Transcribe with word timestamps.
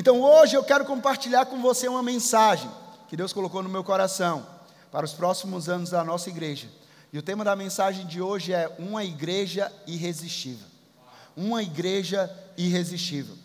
Então 0.00 0.22
hoje 0.22 0.56
eu 0.56 0.64
quero 0.64 0.86
compartilhar 0.86 1.44
com 1.44 1.60
você 1.60 1.86
uma 1.86 2.02
mensagem 2.02 2.70
que 3.06 3.14
Deus 3.14 3.34
colocou 3.34 3.62
no 3.62 3.68
meu 3.68 3.84
coração 3.84 4.46
para 4.90 5.04
os 5.04 5.12
próximos 5.12 5.68
anos 5.68 5.90
da 5.90 6.02
nossa 6.02 6.30
igreja. 6.30 6.68
E 7.12 7.18
o 7.18 7.22
tema 7.22 7.44
da 7.44 7.54
mensagem 7.54 8.06
de 8.06 8.18
hoje 8.18 8.50
é 8.50 8.74
Uma 8.78 9.04
Igreja 9.04 9.70
Irresistível. 9.86 10.66
Uma 11.36 11.62
Igreja 11.62 12.34
Irresistível. 12.56 13.36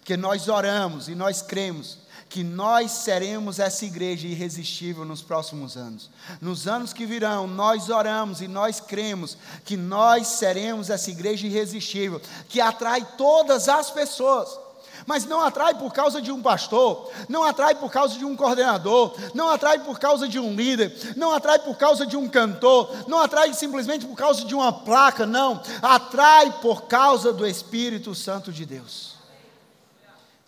Porque 0.00 0.14
nós 0.14 0.48
oramos 0.48 1.08
e 1.08 1.14
nós 1.14 1.40
cremos 1.40 2.00
que 2.28 2.44
nós 2.44 2.90
seremos 2.90 3.58
essa 3.58 3.86
igreja 3.86 4.26
irresistível 4.26 5.06
nos 5.06 5.22
próximos 5.22 5.78
anos. 5.78 6.10
Nos 6.42 6.68
anos 6.68 6.92
que 6.92 7.06
virão, 7.06 7.46
nós 7.46 7.88
oramos 7.88 8.42
e 8.42 8.48
nós 8.48 8.80
cremos 8.80 9.38
que 9.64 9.78
nós 9.78 10.26
seremos 10.26 10.90
essa 10.90 11.10
igreja 11.10 11.46
irresistível, 11.46 12.20
que 12.50 12.60
atrai 12.60 13.02
todas 13.16 13.66
as 13.66 13.90
pessoas. 13.90 14.71
Mas 15.06 15.24
não 15.24 15.40
atrai 15.40 15.74
por 15.74 15.92
causa 15.92 16.20
de 16.20 16.30
um 16.30 16.40
pastor, 16.40 17.10
não 17.28 17.42
atrai 17.42 17.74
por 17.74 17.90
causa 17.90 18.18
de 18.18 18.24
um 18.24 18.36
coordenador, 18.36 19.14
não 19.34 19.48
atrai 19.48 19.78
por 19.80 19.98
causa 19.98 20.28
de 20.28 20.38
um 20.38 20.54
líder, 20.54 21.14
não 21.16 21.32
atrai 21.32 21.58
por 21.58 21.76
causa 21.76 22.06
de 22.06 22.16
um 22.16 22.28
cantor, 22.28 23.08
não 23.08 23.18
atrai 23.20 23.52
simplesmente 23.54 24.06
por 24.06 24.16
causa 24.16 24.44
de 24.44 24.54
uma 24.54 24.72
placa, 24.72 25.26
não. 25.26 25.62
Atrai 25.80 26.60
por 26.60 26.82
causa 26.82 27.32
do 27.32 27.46
Espírito 27.46 28.14
Santo 28.14 28.52
de 28.52 28.64
Deus. 28.64 29.12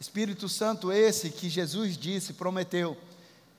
Espírito 0.01 0.49
Santo 0.49 0.93
esse 0.93 1.31
que 1.31 1.49
Jesus 1.49 1.97
disse, 1.97 2.35
prometeu: 2.35 2.97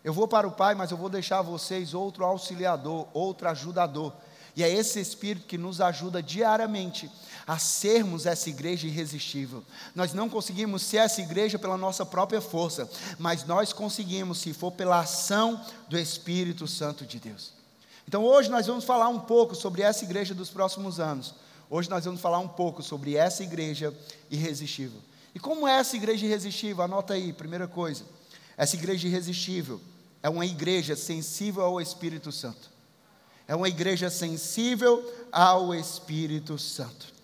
Eu 0.04 0.14
vou 0.14 0.28
para 0.28 0.48
o 0.48 0.52
Pai, 0.52 0.76
mas 0.76 0.92
eu 0.92 0.98
vou 0.98 1.10
deixar 1.10 1.40
a 1.40 1.42
vocês 1.42 1.94
outro 1.94 2.24
auxiliador, 2.24 3.08
outro 3.14 3.50
ajudador. 3.50 4.14
E 4.56 4.64
é 4.64 4.70
esse 4.70 5.00
Espírito 5.00 5.48
que 5.48 5.58
nos 5.58 5.82
ajuda 5.82 6.24
diariamente 6.24 7.12
a 7.48 7.60
sermos 7.60 8.26
essa 8.26 8.50
igreja 8.50 8.88
irresistível. 8.88 9.64
Nós 9.94 10.14
não 10.14 10.30
conseguimos 10.30 10.82
ser 10.82 10.98
essa 10.98 11.22
igreja 11.22 11.60
pela 11.60 11.78
nossa 11.78 12.06
própria 12.06 12.42
força, 12.42 12.90
mas 13.20 13.46
nós 13.46 13.72
conseguimos 13.72 14.40
se 14.40 14.54
for 14.54 14.72
pela 14.72 15.00
ação 15.00 15.64
do 15.88 15.98
Espírito 15.98 16.68
Santo 16.68 17.06
de 17.06 17.20
Deus. 17.20 17.54
Então 18.08 18.24
hoje 18.24 18.50
nós 18.50 18.68
vamos 18.68 18.84
falar 18.84 19.10
um 19.10 19.20
pouco 19.20 19.56
sobre 19.56 19.82
essa 19.82 20.04
igreja 20.04 20.34
dos 20.34 20.50
próximos 20.50 21.00
anos. 21.00 21.36
Hoje 21.70 21.90
nós 21.90 22.06
vamos 22.06 22.22
falar 22.22 22.40
um 22.40 22.48
pouco 22.48 22.84
sobre 22.84 23.16
essa 23.16 23.44
igreja 23.44 23.94
irresistível. 24.30 25.00
E 25.34 25.40
como 25.40 25.68
é 25.68 25.80
essa 25.80 25.96
igreja 25.96 26.26
irresistível? 26.26 26.84
Anota 26.84 27.14
aí, 27.14 27.34
primeira 27.34 27.68
coisa. 27.68 28.04
Essa 28.56 28.76
igreja 28.76 29.08
irresistível 29.08 29.82
é 30.24 30.30
uma 30.30 30.46
igreja 30.46 30.96
sensível 30.96 31.64
ao 31.64 31.82
Espírito 31.82 32.32
Santo. 32.32 32.72
É 33.48 33.56
uma 33.56 33.68
igreja 33.68 34.10
sensível 34.10 35.04
ao 35.32 35.74
Espírito 35.74 36.58
Santo. 36.58 37.15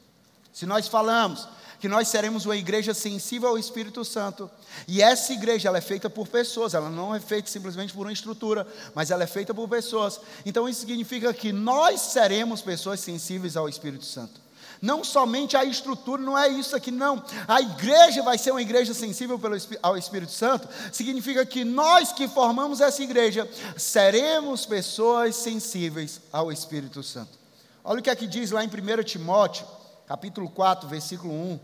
Se 0.54 0.66
nós 0.66 0.88
falamos 0.88 1.48
que 1.80 1.88
nós 1.88 2.08
seremos 2.10 2.46
uma 2.46 2.56
igreja 2.56 2.94
sensível 2.94 3.50
ao 3.50 3.58
Espírito 3.58 4.06
Santo, 4.06 4.50
e 4.88 5.02
essa 5.02 5.34
igreja 5.34 5.68
ela 5.68 5.80
é 5.80 5.82
feita 5.82 6.12
por 6.12 6.28
pessoas, 6.28 6.76
ela 6.76 6.90
não 6.92 7.14
é 7.14 7.20
feita 7.20 7.50
simplesmente 7.50 7.92
por 7.92 8.06
uma 8.06 8.14
estrutura, 8.14 8.68
mas 8.94 9.10
ela 9.10 9.24
é 9.24 9.28
feita 9.28 9.52
por 9.52 9.68
pessoas. 9.68 10.20
Então 10.46 10.70
isso 10.70 10.82
significa 10.82 11.34
que 11.34 11.52
nós 11.52 12.00
seremos 12.00 12.62
pessoas 12.62 13.00
sensíveis 13.00 13.58
ao 13.58 13.68
Espírito 13.68 14.06
Santo. 14.06 14.40
Não 14.80 15.04
somente 15.04 15.56
a 15.56 15.64
estrutura, 15.64 16.22
não 16.22 16.38
é 16.38 16.48
isso 16.48 16.76
aqui, 16.76 16.90
não. 16.90 17.24
A 17.48 17.62
igreja 17.62 18.24
vai 18.24 18.38
ser 18.38 18.52
uma 18.52 18.62
igreja 18.62 18.94
sensível 18.94 19.38
pelo, 19.38 19.56
ao 19.82 19.96
Espírito 19.96 20.32
Santo, 20.32 20.68
significa 20.92 21.46
que 21.46 21.64
nós 21.64 22.12
que 22.12 22.28
formamos 22.28 22.82
essa 22.82 23.02
igreja 23.04 23.48
seremos 23.78 24.66
pessoas 24.66 25.36
sensíveis 25.36 26.22
ao 26.32 26.52
Espírito 26.52 27.04
Santo. 27.04 27.40
Olha 27.84 28.00
o 28.00 28.04
que 28.04 28.10
é 28.10 28.16
que 28.16 28.28
diz 28.28 28.52
lá 28.52 28.64
em 28.64 28.68
1 28.68 29.04
Timóteo, 29.04 29.66
capítulo 30.12 30.50
4, 30.50 30.90
versículo 30.90 31.34
1. 31.34 31.60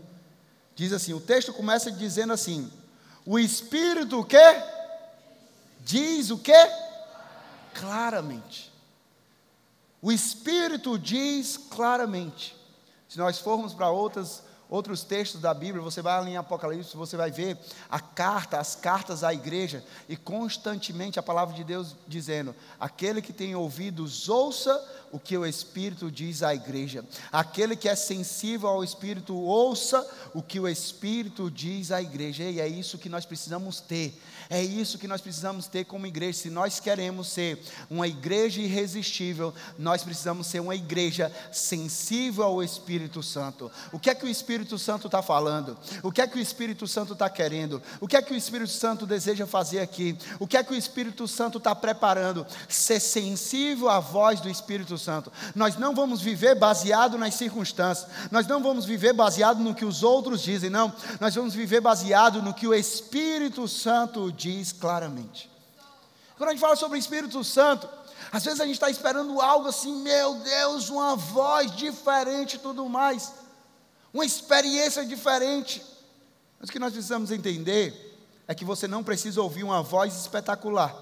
Diz 0.74 0.90
assim: 0.94 1.12
o 1.12 1.20
texto 1.20 1.52
começa 1.52 1.92
dizendo 1.92 2.32
assim: 2.32 2.72
o 3.26 3.38
Espírito 3.38 4.20
o 4.20 4.24
quê? 4.24 4.62
Diz 5.80 6.30
o 6.30 6.38
quê? 6.38 6.66
Claramente. 7.74 8.72
O 10.00 10.10
Espírito 10.10 10.98
diz 10.98 11.58
claramente. 11.58 12.56
Se 13.06 13.18
nós 13.18 13.38
formos 13.38 13.74
para 13.74 13.90
outras 13.90 14.42
outros 14.68 15.02
textos 15.02 15.40
da 15.40 15.54
Bíblia, 15.54 15.82
você 15.82 16.02
vai 16.02 16.18
ali 16.18 16.32
em 16.32 16.36
Apocalipse, 16.36 16.96
você 16.96 17.16
vai 17.16 17.30
ver 17.30 17.58
a 17.90 17.98
carta, 17.98 18.58
as 18.58 18.74
cartas 18.74 19.24
à 19.24 19.32
igreja, 19.32 19.82
e 20.08 20.16
constantemente 20.16 21.18
a 21.18 21.22
palavra 21.22 21.54
de 21.54 21.64
Deus 21.64 21.96
dizendo: 22.06 22.54
aquele 22.78 23.22
que 23.22 23.32
tem 23.32 23.54
ouvidos, 23.54 24.28
ouça 24.28 24.72
o 25.12 25.18
que 25.18 25.36
o 25.36 25.46
Espírito 25.46 26.10
diz 26.10 26.42
à 26.42 26.54
igreja. 26.54 27.04
Aquele 27.32 27.76
que 27.76 27.88
é 27.88 27.94
sensível 27.94 28.68
ao 28.68 28.84
Espírito, 28.84 29.34
ouça 29.34 30.06
o 30.34 30.42
que 30.42 30.60
o 30.60 30.68
Espírito 30.68 31.50
diz 31.50 31.90
à 31.90 32.02
igreja. 32.02 32.44
E 32.44 32.60
é 32.60 32.68
isso 32.68 32.98
que 32.98 33.08
nós 33.08 33.24
precisamos 33.24 33.80
ter. 33.80 34.20
É 34.50 34.62
isso 34.62 34.98
que 34.98 35.08
nós 35.08 35.20
precisamos 35.20 35.66
ter 35.66 35.84
como 35.84 36.06
igreja. 36.06 36.38
Se 36.38 36.50
nós 36.50 36.80
queremos 36.80 37.28
ser 37.28 37.62
uma 37.90 38.08
igreja 38.08 38.60
irresistível, 38.60 39.54
nós 39.78 40.02
precisamos 40.02 40.46
ser 40.46 40.60
uma 40.60 40.74
igreja 40.74 41.32
sensível 41.52 42.44
ao 42.44 42.62
Espírito 42.62 43.22
Santo. 43.22 43.70
O 43.92 43.98
que 43.98 44.10
é 44.10 44.14
que 44.14 44.24
o 44.24 44.28
Espírito 44.28 44.78
Santo 44.78 45.06
está 45.06 45.22
falando? 45.22 45.76
O 46.02 46.10
que 46.10 46.20
é 46.20 46.26
que 46.26 46.38
o 46.38 46.40
Espírito 46.40 46.86
Santo 46.86 47.12
está 47.12 47.28
querendo? 47.28 47.82
O 48.00 48.08
que 48.08 48.16
é 48.16 48.22
que 48.22 48.32
o 48.32 48.36
Espírito 48.36 48.72
Santo 48.72 49.06
deseja 49.06 49.46
fazer 49.46 49.80
aqui? 49.80 50.16
O 50.38 50.46
que 50.46 50.56
é 50.56 50.64
que 50.64 50.72
o 50.72 50.76
Espírito 50.76 51.28
Santo 51.28 51.58
está 51.58 51.74
preparando? 51.74 52.46
Ser 52.68 53.00
sensível 53.00 53.88
à 53.88 54.00
voz 54.00 54.40
do 54.40 54.48
Espírito 54.48 54.97
Santo. 54.98 55.32
Nós 55.54 55.76
não 55.76 55.94
vamos 55.94 56.20
viver 56.20 56.54
baseado 56.54 57.16
nas 57.16 57.34
circunstâncias. 57.34 58.08
Nós 58.30 58.46
não 58.46 58.62
vamos 58.62 58.84
viver 58.84 59.12
baseado 59.12 59.60
no 59.60 59.74
que 59.74 59.84
os 59.84 60.02
outros 60.02 60.42
dizem, 60.42 60.70
não. 60.70 60.92
Nós 61.20 61.34
vamos 61.34 61.54
viver 61.54 61.80
baseado 61.80 62.42
no 62.42 62.54
que 62.54 62.66
o 62.66 62.74
Espírito 62.74 63.68
Santo 63.68 64.32
diz 64.32 64.72
claramente. 64.72 65.50
Quando 66.36 66.50
a 66.50 66.52
gente 66.52 66.60
fala 66.60 66.76
sobre 66.76 66.96
o 66.96 67.00
Espírito 67.00 67.42
Santo, 67.42 67.88
às 68.30 68.44
vezes 68.44 68.60
a 68.60 68.64
gente 68.64 68.74
está 68.74 68.90
esperando 68.90 69.40
algo 69.40 69.68
assim, 69.68 70.02
meu 70.02 70.34
Deus, 70.34 70.88
uma 70.88 71.16
voz 71.16 71.74
diferente 71.74 72.54
e 72.54 72.58
tudo 72.58 72.88
mais, 72.88 73.32
uma 74.12 74.24
experiência 74.24 75.04
diferente. 75.04 75.84
Mas 76.60 76.68
o 76.68 76.72
que 76.72 76.78
nós 76.78 76.92
precisamos 76.92 77.30
entender 77.30 78.08
é 78.46 78.54
que 78.54 78.64
você 78.64 78.86
não 78.86 79.02
precisa 79.02 79.40
ouvir 79.40 79.64
uma 79.64 79.82
voz 79.82 80.14
espetacular, 80.14 80.94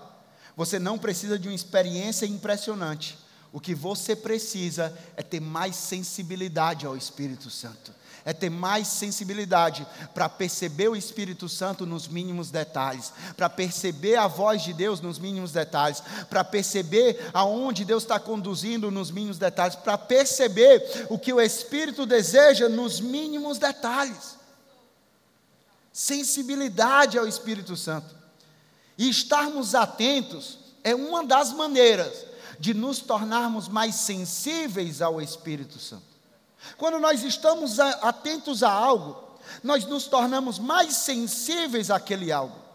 você 0.57 0.79
não 0.79 0.99
precisa 0.99 1.39
de 1.39 1.49
uma 1.49 1.55
experiência 1.55 2.27
impressionante. 2.27 3.19
O 3.57 3.61
que 3.61 3.75
você 3.75 4.15
precisa 4.15 4.93
é 5.17 5.23
ter 5.23 5.41
mais 5.41 5.77
sensibilidade 5.77 6.85
ao 6.85 6.95
Espírito 6.95 7.49
Santo 7.49 7.91
é 8.23 8.33
ter 8.33 8.51
mais 8.51 8.89
sensibilidade 8.89 9.87
para 10.13 10.29
perceber 10.29 10.89
o 10.89 10.97
Espírito 10.97 11.49
Santo 11.49 11.87
nos 11.87 12.09
mínimos 12.09 12.51
detalhes, 12.51 13.13
para 13.37 13.49
perceber 13.49 14.17
a 14.17 14.27
voz 14.27 14.63
de 14.63 14.73
Deus 14.73 15.01
nos 15.01 15.17
mínimos 15.17 15.53
detalhes, 15.53 16.03
para 16.29 16.43
perceber 16.43 17.31
aonde 17.33 17.85
Deus 17.85 18.03
está 18.03 18.19
conduzindo 18.19 18.91
nos 18.91 19.13
mínimos 19.13 19.39
detalhes, 19.39 19.77
para 19.77 19.97
perceber 19.97 21.07
o 21.09 21.17
que 21.17 21.33
o 21.33 21.41
Espírito 21.41 22.05
deseja 22.05 22.69
nos 22.69 22.99
mínimos 22.99 23.59
detalhes. 23.59 24.37
Sensibilidade 25.93 27.17
ao 27.17 27.29
Espírito 27.29 27.77
Santo. 27.77 28.13
E 28.99 29.09
estarmos 29.09 29.73
atentos 29.73 30.59
é 30.83 30.97
uma 30.97 31.25
das 31.25 31.53
maneiras 31.53 32.27
de 32.59 32.75
nos 32.75 33.01
tornarmos 33.01 33.69
mais 33.69 33.95
sensíveis 33.95 35.03
ao 35.03 35.21
Espírito 35.21 35.79
Santo. 35.79 36.17
Quando 36.77 36.99
nós 36.99 37.23
estamos 37.23 37.79
atentos 37.79 38.63
a 38.63 38.71
algo, 38.71 39.17
nós 39.63 39.87
nos 39.87 40.07
tornamos 40.07 40.59
mais 40.59 40.95
sensíveis 40.97 41.91
àquele 41.91 42.33
algo. 42.33 42.66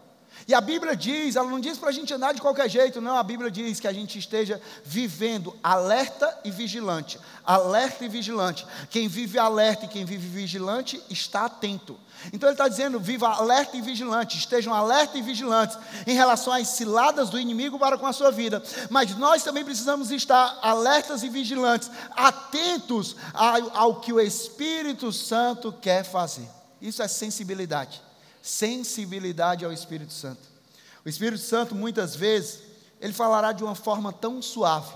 E 0.46 0.54
a 0.54 0.60
Bíblia 0.60 0.96
diz, 0.96 1.36
ela 1.36 1.48
não 1.48 1.60
diz 1.60 1.78
para 1.78 1.90
a 1.90 1.92
gente 1.92 2.12
andar 2.12 2.32
de 2.32 2.40
qualquer 2.40 2.68
jeito, 2.68 3.00
não. 3.00 3.16
A 3.16 3.22
Bíblia 3.22 3.50
diz 3.50 3.78
que 3.78 3.86
a 3.86 3.92
gente 3.92 4.18
esteja 4.18 4.60
vivendo 4.84 5.56
alerta 5.62 6.38
e 6.44 6.50
vigilante. 6.50 7.18
Alerta 7.44 8.04
e 8.04 8.08
vigilante. 8.08 8.66
Quem 8.90 9.08
vive 9.08 9.38
alerta 9.38 9.84
e 9.84 9.88
quem 9.88 10.04
vive 10.04 10.26
vigilante 10.26 11.02
está 11.08 11.46
atento. 11.46 11.98
Então 12.32 12.48
ele 12.48 12.54
está 12.54 12.68
dizendo: 12.68 13.00
viva 13.00 13.28
alerta 13.28 13.76
e 13.76 13.80
vigilante, 13.80 14.38
estejam 14.38 14.74
alerta 14.74 15.18
e 15.18 15.22
vigilantes 15.22 15.78
em 16.06 16.14
relação 16.14 16.52
às 16.52 16.68
ciladas 16.68 17.30
do 17.30 17.38
inimigo 17.38 17.78
para 17.78 17.98
com 17.98 18.06
a 18.06 18.12
sua 18.12 18.30
vida. 18.30 18.62
Mas 18.90 19.16
nós 19.16 19.42
também 19.42 19.64
precisamos 19.64 20.10
estar 20.10 20.58
alertas 20.62 21.22
e 21.22 21.28
vigilantes, 21.28 21.90
atentos 22.16 23.16
ao, 23.32 23.76
ao 23.76 24.00
que 24.00 24.12
o 24.12 24.20
Espírito 24.20 25.12
Santo 25.12 25.72
quer 25.72 26.04
fazer. 26.04 26.48
Isso 26.80 27.02
é 27.02 27.08
sensibilidade. 27.08 28.02
Sensibilidade 28.42 29.64
ao 29.64 29.72
Espírito 29.72 30.12
Santo. 30.12 30.42
O 31.04 31.08
Espírito 31.08 31.42
Santo, 31.42 31.74
muitas 31.74 32.14
vezes, 32.14 32.60
ele 33.00 33.12
falará 33.12 33.52
de 33.52 33.64
uma 33.64 33.74
forma 33.74 34.12
tão 34.12 34.42
suave, 34.42 34.92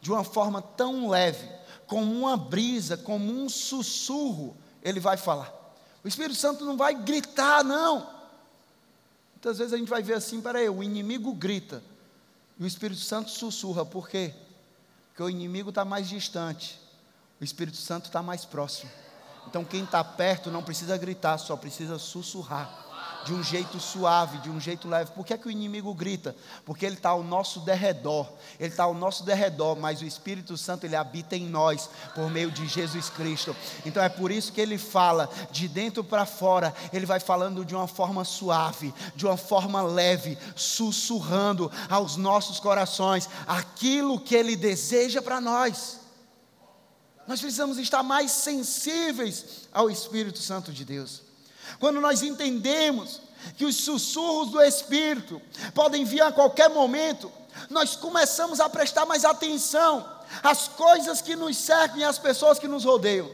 de 0.00 0.10
uma 0.10 0.24
forma 0.24 0.60
tão 0.60 1.08
leve, 1.08 1.48
como 1.86 2.12
uma 2.12 2.36
brisa, 2.36 2.96
como 2.96 3.32
um 3.32 3.48
sussurro, 3.48 4.56
ele 4.82 4.98
vai 4.98 5.16
falar. 5.16 5.52
O 6.02 6.08
Espírito 6.08 6.38
Santo 6.38 6.64
não 6.64 6.76
vai 6.76 6.94
gritar, 6.94 7.62
não. 7.62 8.16
Muitas 9.34 9.58
vezes 9.58 9.72
a 9.72 9.76
gente 9.76 9.88
vai 9.88 10.02
ver 10.02 10.14
assim, 10.14 10.40
peraí, 10.40 10.68
o 10.68 10.82
inimigo 10.82 11.32
grita. 11.34 11.82
E 12.58 12.64
o 12.64 12.66
Espírito 12.66 13.00
Santo 13.00 13.30
sussurra. 13.30 13.84
Por 13.84 14.08
quê? 14.08 14.34
Porque 15.08 15.22
o 15.22 15.30
inimigo 15.30 15.68
está 15.68 15.84
mais 15.84 16.08
distante. 16.08 16.80
O 17.40 17.44
Espírito 17.44 17.76
Santo 17.76 18.06
está 18.06 18.22
mais 18.22 18.44
próximo. 18.44 18.90
Então 19.46 19.64
quem 19.64 19.84
está 19.84 20.02
perto 20.02 20.50
não 20.50 20.62
precisa 20.62 20.96
gritar, 20.96 21.38
só 21.38 21.56
precisa 21.56 21.98
sussurrar. 21.98 22.85
De 23.26 23.34
um 23.34 23.42
jeito 23.42 23.80
suave, 23.80 24.38
de 24.38 24.48
um 24.48 24.60
jeito 24.60 24.88
leve. 24.88 25.10
Por 25.10 25.26
que, 25.26 25.34
é 25.34 25.38
que 25.38 25.48
o 25.48 25.50
inimigo 25.50 25.92
grita? 25.92 26.34
Porque 26.64 26.86
ele 26.86 26.94
está 26.94 27.10
ao 27.10 27.24
nosso 27.24 27.58
derredor, 27.60 28.28
ele 28.58 28.68
está 28.68 28.84
ao 28.84 28.94
nosso 28.94 29.24
derredor, 29.24 29.76
mas 29.76 30.00
o 30.00 30.04
Espírito 30.04 30.56
Santo 30.56 30.84
ele 30.84 30.94
habita 30.94 31.34
em 31.34 31.44
nós 31.44 31.90
por 32.14 32.30
meio 32.30 32.52
de 32.52 32.68
Jesus 32.68 33.10
Cristo. 33.10 33.54
Então 33.84 34.00
é 34.00 34.08
por 34.08 34.30
isso 34.30 34.52
que 34.52 34.60
ele 34.60 34.78
fala 34.78 35.28
de 35.50 35.66
dentro 35.66 36.04
para 36.04 36.24
fora, 36.24 36.72
ele 36.92 37.04
vai 37.04 37.18
falando 37.18 37.64
de 37.64 37.74
uma 37.74 37.88
forma 37.88 38.24
suave, 38.24 38.94
de 39.16 39.26
uma 39.26 39.36
forma 39.36 39.82
leve, 39.82 40.38
sussurrando 40.54 41.70
aos 41.90 42.16
nossos 42.16 42.60
corações 42.60 43.28
aquilo 43.44 44.20
que 44.20 44.36
ele 44.36 44.54
deseja 44.54 45.20
para 45.20 45.40
nós. 45.40 45.98
Nós 47.26 47.40
precisamos 47.40 47.76
estar 47.78 48.04
mais 48.04 48.30
sensíveis 48.30 49.68
ao 49.72 49.90
Espírito 49.90 50.38
Santo 50.38 50.72
de 50.72 50.84
Deus. 50.84 51.25
Quando 51.78 52.00
nós 52.00 52.22
entendemos 52.22 53.20
que 53.56 53.64
os 53.64 53.76
sussurros 53.76 54.50
do 54.50 54.62
Espírito 54.62 55.40
podem 55.74 56.04
vir 56.04 56.22
a 56.22 56.32
qualquer 56.32 56.68
momento, 56.68 57.30
nós 57.70 57.96
começamos 57.96 58.60
a 58.60 58.68
prestar 58.68 59.06
mais 59.06 59.24
atenção 59.24 60.06
às 60.42 60.68
coisas 60.68 61.20
que 61.20 61.36
nos 61.36 61.56
cercam 61.56 61.98
e 61.98 62.04
às 62.04 62.18
pessoas 62.18 62.58
que 62.58 62.68
nos 62.68 62.84
rodeiam. 62.84 63.30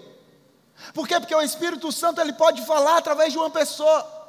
Por 0.94 1.06
quê? 1.06 1.18
Porque 1.18 1.34
o 1.34 1.42
Espírito 1.42 1.90
Santo 1.92 2.20
ele 2.20 2.32
pode 2.32 2.64
falar 2.66 2.98
através 2.98 3.32
de 3.32 3.38
uma 3.38 3.50
pessoa. 3.50 4.20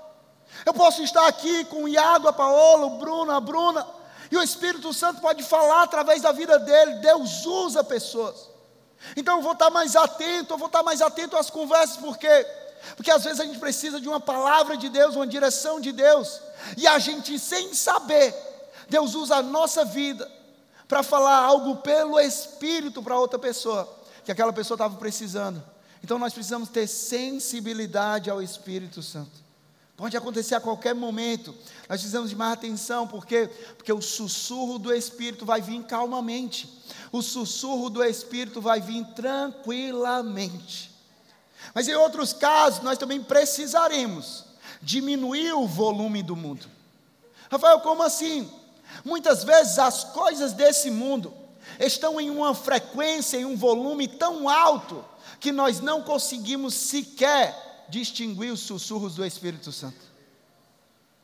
Eu 0.65 0.73
posso 0.73 1.01
estar 1.01 1.27
aqui 1.27 1.65
com 1.65 1.83
o 1.83 1.87
Iago, 1.87 2.27
a 2.27 2.33
Paola, 2.33 2.85
o 2.85 2.97
Bruno, 2.97 3.31
a 3.31 3.39
Bruna, 3.39 3.85
e 4.31 4.37
o 4.37 4.43
Espírito 4.43 4.93
Santo 4.93 5.19
pode 5.19 5.43
falar 5.43 5.83
através 5.83 6.21
da 6.21 6.31
vida 6.31 6.59
dele. 6.59 6.95
Deus 6.95 7.45
usa 7.45 7.83
pessoas. 7.83 8.49
Então 9.17 9.37
eu 9.37 9.41
vou 9.41 9.53
estar 9.53 9.69
mais 9.69 9.95
atento, 9.95 10.53
eu 10.53 10.57
vou 10.57 10.67
estar 10.67 10.83
mais 10.83 11.01
atento 11.01 11.35
às 11.35 11.49
conversas, 11.49 11.97
porque 11.97 12.27
porque 12.95 13.11
às 13.11 13.23
vezes 13.23 13.39
a 13.39 13.45
gente 13.45 13.59
precisa 13.59 13.99
de 13.99 14.07
uma 14.07 14.19
palavra 14.19 14.75
de 14.77 14.89
Deus, 14.89 15.15
uma 15.15 15.27
direção 15.27 15.79
de 15.79 15.91
Deus, 15.91 16.41
e 16.77 16.87
a 16.87 16.99
gente, 16.99 17.37
sem 17.39 17.73
saber, 17.73 18.35
Deus 18.89 19.15
usa 19.15 19.37
a 19.37 19.41
nossa 19.41 19.85
vida 19.85 20.29
para 20.87 21.01
falar 21.01 21.37
algo 21.37 21.77
pelo 21.77 22.19
Espírito 22.19 23.01
para 23.01 23.17
outra 23.17 23.39
pessoa, 23.39 23.91
que 24.23 24.31
aquela 24.31 24.53
pessoa 24.53 24.75
estava 24.75 24.95
precisando. 24.97 25.63
Então 26.03 26.19
nós 26.19 26.33
precisamos 26.33 26.69
ter 26.69 26.85
sensibilidade 26.87 28.29
ao 28.29 28.41
Espírito 28.41 29.01
Santo. 29.01 29.43
Pode 29.95 30.17
acontecer 30.17 30.55
a 30.55 30.59
qualquer 30.59 30.93
momento. 30.93 31.51
Nós 31.87 32.01
precisamos 32.01 32.29
de 32.29 32.35
mais 32.35 32.53
atenção, 32.53 33.07
porque 33.07 33.47
porque 33.77 33.93
o 33.93 34.01
sussurro 34.01 34.77
do 34.77 34.93
Espírito 34.93 35.45
vai 35.45 35.61
vir 35.61 35.83
calmamente. 35.83 36.81
O 37.11 37.21
sussurro 37.21 37.89
do 37.89 38.03
Espírito 38.03 38.59
vai 38.59 38.81
vir 38.81 39.05
tranquilamente. 39.15 40.92
Mas 41.73 41.87
em 41.87 41.95
outros 41.95 42.33
casos, 42.33 42.81
nós 42.81 42.97
também 42.97 43.21
precisaremos 43.21 44.45
diminuir 44.81 45.53
o 45.53 45.67
volume 45.67 46.21
do 46.21 46.35
mundo. 46.35 46.67
Rafael, 47.49 47.79
como 47.79 48.03
assim? 48.03 48.51
Muitas 49.03 49.43
vezes 49.43 49.79
as 49.79 50.03
coisas 50.03 50.53
desse 50.53 50.91
mundo 50.91 51.33
estão 51.79 52.19
em 52.19 52.29
uma 52.29 52.53
frequência, 52.53 53.37
em 53.37 53.45
um 53.45 53.55
volume 53.55 54.07
tão 54.07 54.49
alto, 54.49 55.03
que 55.39 55.51
nós 55.51 55.79
não 55.79 56.01
conseguimos 56.01 56.73
sequer 56.73 57.85
distinguir 57.89 58.51
os 58.51 58.61
sussurros 58.61 59.15
do 59.15 59.25
Espírito 59.25 59.71
Santo. 59.71 60.13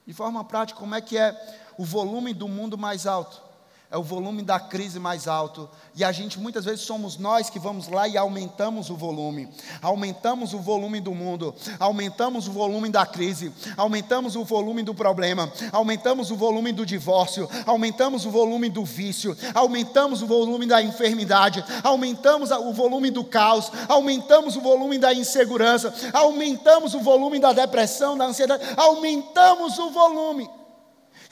De 0.05 0.13
forma 0.13 0.43
prática, 0.43 0.79
como 0.79 0.95
é 0.95 1.01
que 1.01 1.17
é 1.17 1.59
o 1.77 1.85
volume 1.85 2.33
do 2.33 2.47
mundo 2.47 2.77
mais 2.77 3.05
alto? 3.05 3.48
É 3.91 3.97
o 3.97 4.03
volume 4.03 4.43
da 4.43 4.59
crise 4.59 4.99
mais 4.99 5.27
alto. 5.27 5.67
E 5.95 6.03
a 6.03 6.11
gente, 6.11 6.39
muitas 6.39 6.65
vezes, 6.65 6.81
somos 6.81 7.17
nós 7.17 7.49
que 7.49 7.57
vamos 7.57 7.87
lá 7.87 8.07
e 8.07 8.17
aumentamos 8.17 8.91
o 8.91 8.95
volume. 8.95 9.49
Aumentamos 9.81 10.53
o 10.53 10.59
volume 10.59 11.01
do 11.01 11.15
mundo, 11.15 11.55
aumentamos 11.79 12.47
o 12.47 12.51
volume 12.51 12.89
da 12.89 13.03
crise, 13.03 13.51
aumentamos 13.75 14.35
o 14.35 14.43
volume 14.43 14.83
do 14.83 14.93
problema, 14.93 15.51
aumentamos 15.71 16.29
o 16.29 16.35
volume 16.35 16.71
do 16.71 16.85
divórcio, 16.85 17.49
aumentamos 17.65 18.25
o 18.25 18.29
volume 18.29 18.69
do 18.69 18.85
vício, 18.85 19.35
aumentamos 19.55 20.21
o 20.21 20.27
volume 20.27 20.67
da 20.67 20.83
enfermidade, 20.83 21.65
aumentamos 21.83 22.51
o 22.51 22.71
volume 22.71 23.09
do 23.09 23.23
caos, 23.23 23.71
aumentamos 23.87 24.55
o 24.55 24.61
volume 24.61 24.99
da 24.99 25.15
insegurança, 25.15 25.91
aumentamos 26.13 26.93
o 26.93 26.99
volume 26.99 27.39
da 27.39 27.53
depressão, 27.53 28.15
da 28.15 28.25
ansiedade, 28.25 28.63
aumentamos 28.77 29.79
o 29.79 29.89
volume 29.89 30.58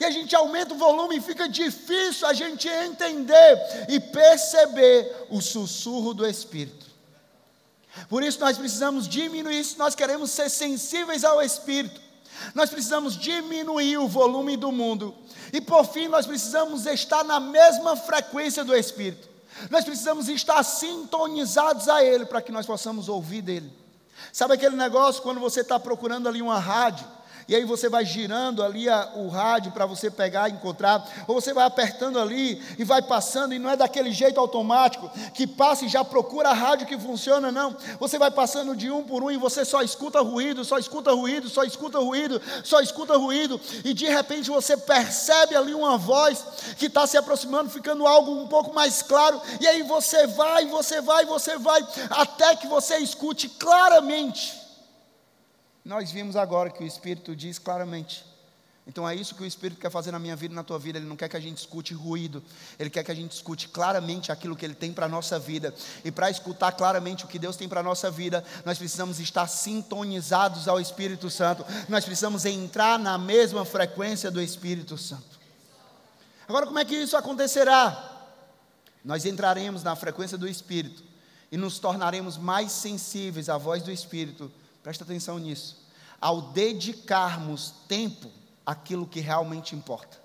e 0.00 0.04
a 0.04 0.10
gente 0.10 0.34
aumenta 0.36 0.74
o 0.74 0.78
volume 0.78 1.16
e 1.16 1.20
fica 1.20 1.48
difícil 1.48 2.26
a 2.26 2.32
gente 2.32 2.68
entender 2.68 3.86
e 3.88 3.98
perceber 3.98 5.26
o 5.28 5.40
sussurro 5.40 6.14
do 6.14 6.26
Espírito. 6.26 6.86
Por 8.08 8.22
isso 8.22 8.38
nós 8.38 8.56
precisamos 8.56 9.08
diminuir, 9.08 9.64
se 9.64 9.76
nós 9.76 9.94
queremos 9.94 10.30
ser 10.30 10.48
sensíveis 10.48 11.24
ao 11.24 11.42
Espírito, 11.42 12.00
nós 12.54 12.70
precisamos 12.70 13.16
diminuir 13.16 13.98
o 13.98 14.06
volume 14.06 14.56
do 14.56 14.70
mundo. 14.70 15.14
E 15.52 15.60
por 15.60 15.84
fim, 15.84 16.06
nós 16.06 16.26
precisamos 16.26 16.86
estar 16.86 17.24
na 17.24 17.40
mesma 17.40 17.96
frequência 17.96 18.64
do 18.64 18.76
Espírito. 18.76 19.28
Nós 19.70 19.84
precisamos 19.84 20.28
estar 20.28 20.62
sintonizados 20.62 21.88
a 21.88 22.04
Ele 22.04 22.24
para 22.24 22.40
que 22.40 22.52
nós 22.52 22.66
possamos 22.66 23.08
ouvir 23.08 23.42
dele. 23.42 23.72
Sabe 24.32 24.54
aquele 24.54 24.76
negócio 24.76 25.22
quando 25.22 25.40
você 25.40 25.62
está 25.62 25.80
procurando 25.80 26.28
ali 26.28 26.40
uma 26.40 26.58
rádio? 26.58 27.06
E 27.48 27.56
aí 27.56 27.64
você 27.64 27.88
vai 27.88 28.04
girando 28.04 28.62
ali 28.62 28.90
a, 28.90 29.10
o 29.14 29.28
rádio 29.28 29.72
para 29.72 29.86
você 29.86 30.10
pegar 30.10 30.50
e 30.50 30.52
encontrar, 30.52 31.02
ou 31.26 31.40
você 31.40 31.54
vai 31.54 31.64
apertando 31.64 32.18
ali 32.18 32.62
e 32.78 32.84
vai 32.84 33.00
passando, 33.00 33.54
e 33.54 33.58
não 33.58 33.70
é 33.70 33.76
daquele 33.76 34.12
jeito 34.12 34.38
automático 34.38 35.10
que 35.32 35.46
passa 35.46 35.86
e 35.86 35.88
já 35.88 36.04
procura 36.04 36.50
a 36.50 36.52
rádio 36.52 36.86
que 36.86 36.98
funciona, 36.98 37.50
não. 37.50 37.74
Você 37.98 38.18
vai 38.18 38.30
passando 38.30 38.76
de 38.76 38.90
um 38.90 39.02
por 39.02 39.22
um 39.24 39.30
e 39.30 39.38
você 39.38 39.64
só 39.64 39.80
escuta 39.80 40.20
ruído, 40.20 40.62
só 40.62 40.76
escuta 40.76 41.10
ruído, 41.10 41.48
só 41.48 41.64
escuta 41.64 41.98
ruído, 41.98 42.42
só 42.62 42.80
escuta 42.80 43.16
ruído, 43.16 43.58
e 43.82 43.94
de 43.94 44.04
repente 44.04 44.50
você 44.50 44.76
percebe 44.76 45.56
ali 45.56 45.72
uma 45.72 45.96
voz 45.96 46.44
que 46.76 46.84
está 46.84 47.06
se 47.06 47.16
aproximando, 47.16 47.70
ficando 47.70 48.06
algo 48.06 48.30
um 48.30 48.46
pouco 48.46 48.74
mais 48.74 49.00
claro, 49.00 49.40
e 49.58 49.66
aí 49.66 49.82
você 49.82 50.26
vai, 50.26 50.66
você 50.66 51.00
vai, 51.00 51.24
você 51.24 51.56
vai, 51.56 51.82
até 52.10 52.54
que 52.56 52.66
você 52.66 52.98
escute 52.98 53.48
claramente 53.48 54.67
nós 55.88 56.10
vimos 56.12 56.36
agora 56.36 56.68
que 56.68 56.84
o 56.84 56.86
Espírito 56.86 57.34
diz 57.34 57.58
claramente. 57.58 58.22
Então 58.86 59.08
é 59.08 59.14
isso 59.14 59.34
que 59.34 59.42
o 59.42 59.46
Espírito 59.46 59.80
quer 59.80 59.90
fazer 59.90 60.12
na 60.12 60.18
minha 60.18 60.36
vida 60.36 60.52
e 60.52 60.54
na 60.54 60.62
tua 60.62 60.78
vida. 60.78 60.98
Ele 60.98 61.06
não 61.06 61.16
quer 61.16 61.30
que 61.30 61.36
a 61.36 61.40
gente 61.40 61.56
escute 61.56 61.94
ruído, 61.94 62.44
ele 62.78 62.90
quer 62.90 63.02
que 63.02 63.10
a 63.10 63.14
gente 63.14 63.32
escute 63.32 63.68
claramente 63.68 64.30
aquilo 64.30 64.54
que 64.54 64.66
ele 64.66 64.74
tem 64.74 64.92
para 64.92 65.06
a 65.06 65.08
nossa 65.08 65.38
vida. 65.38 65.74
E 66.04 66.10
para 66.10 66.30
escutar 66.30 66.72
claramente 66.72 67.24
o 67.24 67.26
que 67.26 67.38
Deus 67.38 67.56
tem 67.56 67.66
para 67.66 67.80
a 67.80 67.82
nossa 67.82 68.10
vida, 68.10 68.44
nós 68.66 68.76
precisamos 68.76 69.18
estar 69.18 69.46
sintonizados 69.48 70.68
ao 70.68 70.78
Espírito 70.78 71.30
Santo. 71.30 71.64
Nós 71.88 72.04
precisamos 72.04 72.44
entrar 72.44 72.98
na 72.98 73.16
mesma 73.16 73.64
frequência 73.64 74.30
do 74.30 74.42
Espírito 74.42 74.98
Santo. 74.98 75.40
Agora, 76.46 76.66
como 76.66 76.78
é 76.78 76.84
que 76.84 76.96
isso 76.96 77.16
acontecerá? 77.16 78.28
Nós 79.02 79.24
entraremos 79.24 79.82
na 79.82 79.96
frequência 79.96 80.36
do 80.36 80.46
Espírito 80.46 81.02
e 81.50 81.56
nos 81.56 81.78
tornaremos 81.78 82.36
mais 82.36 82.72
sensíveis 82.72 83.48
à 83.48 83.56
voz 83.56 83.82
do 83.82 83.90
Espírito 83.90 84.52
Presta 84.82 85.04
atenção 85.04 85.38
nisso. 85.38 85.76
Ao 86.20 86.40
dedicarmos 86.40 87.74
tempo 87.86 88.30
àquilo 88.64 89.06
que 89.06 89.20
realmente 89.20 89.74
importa. 89.74 90.18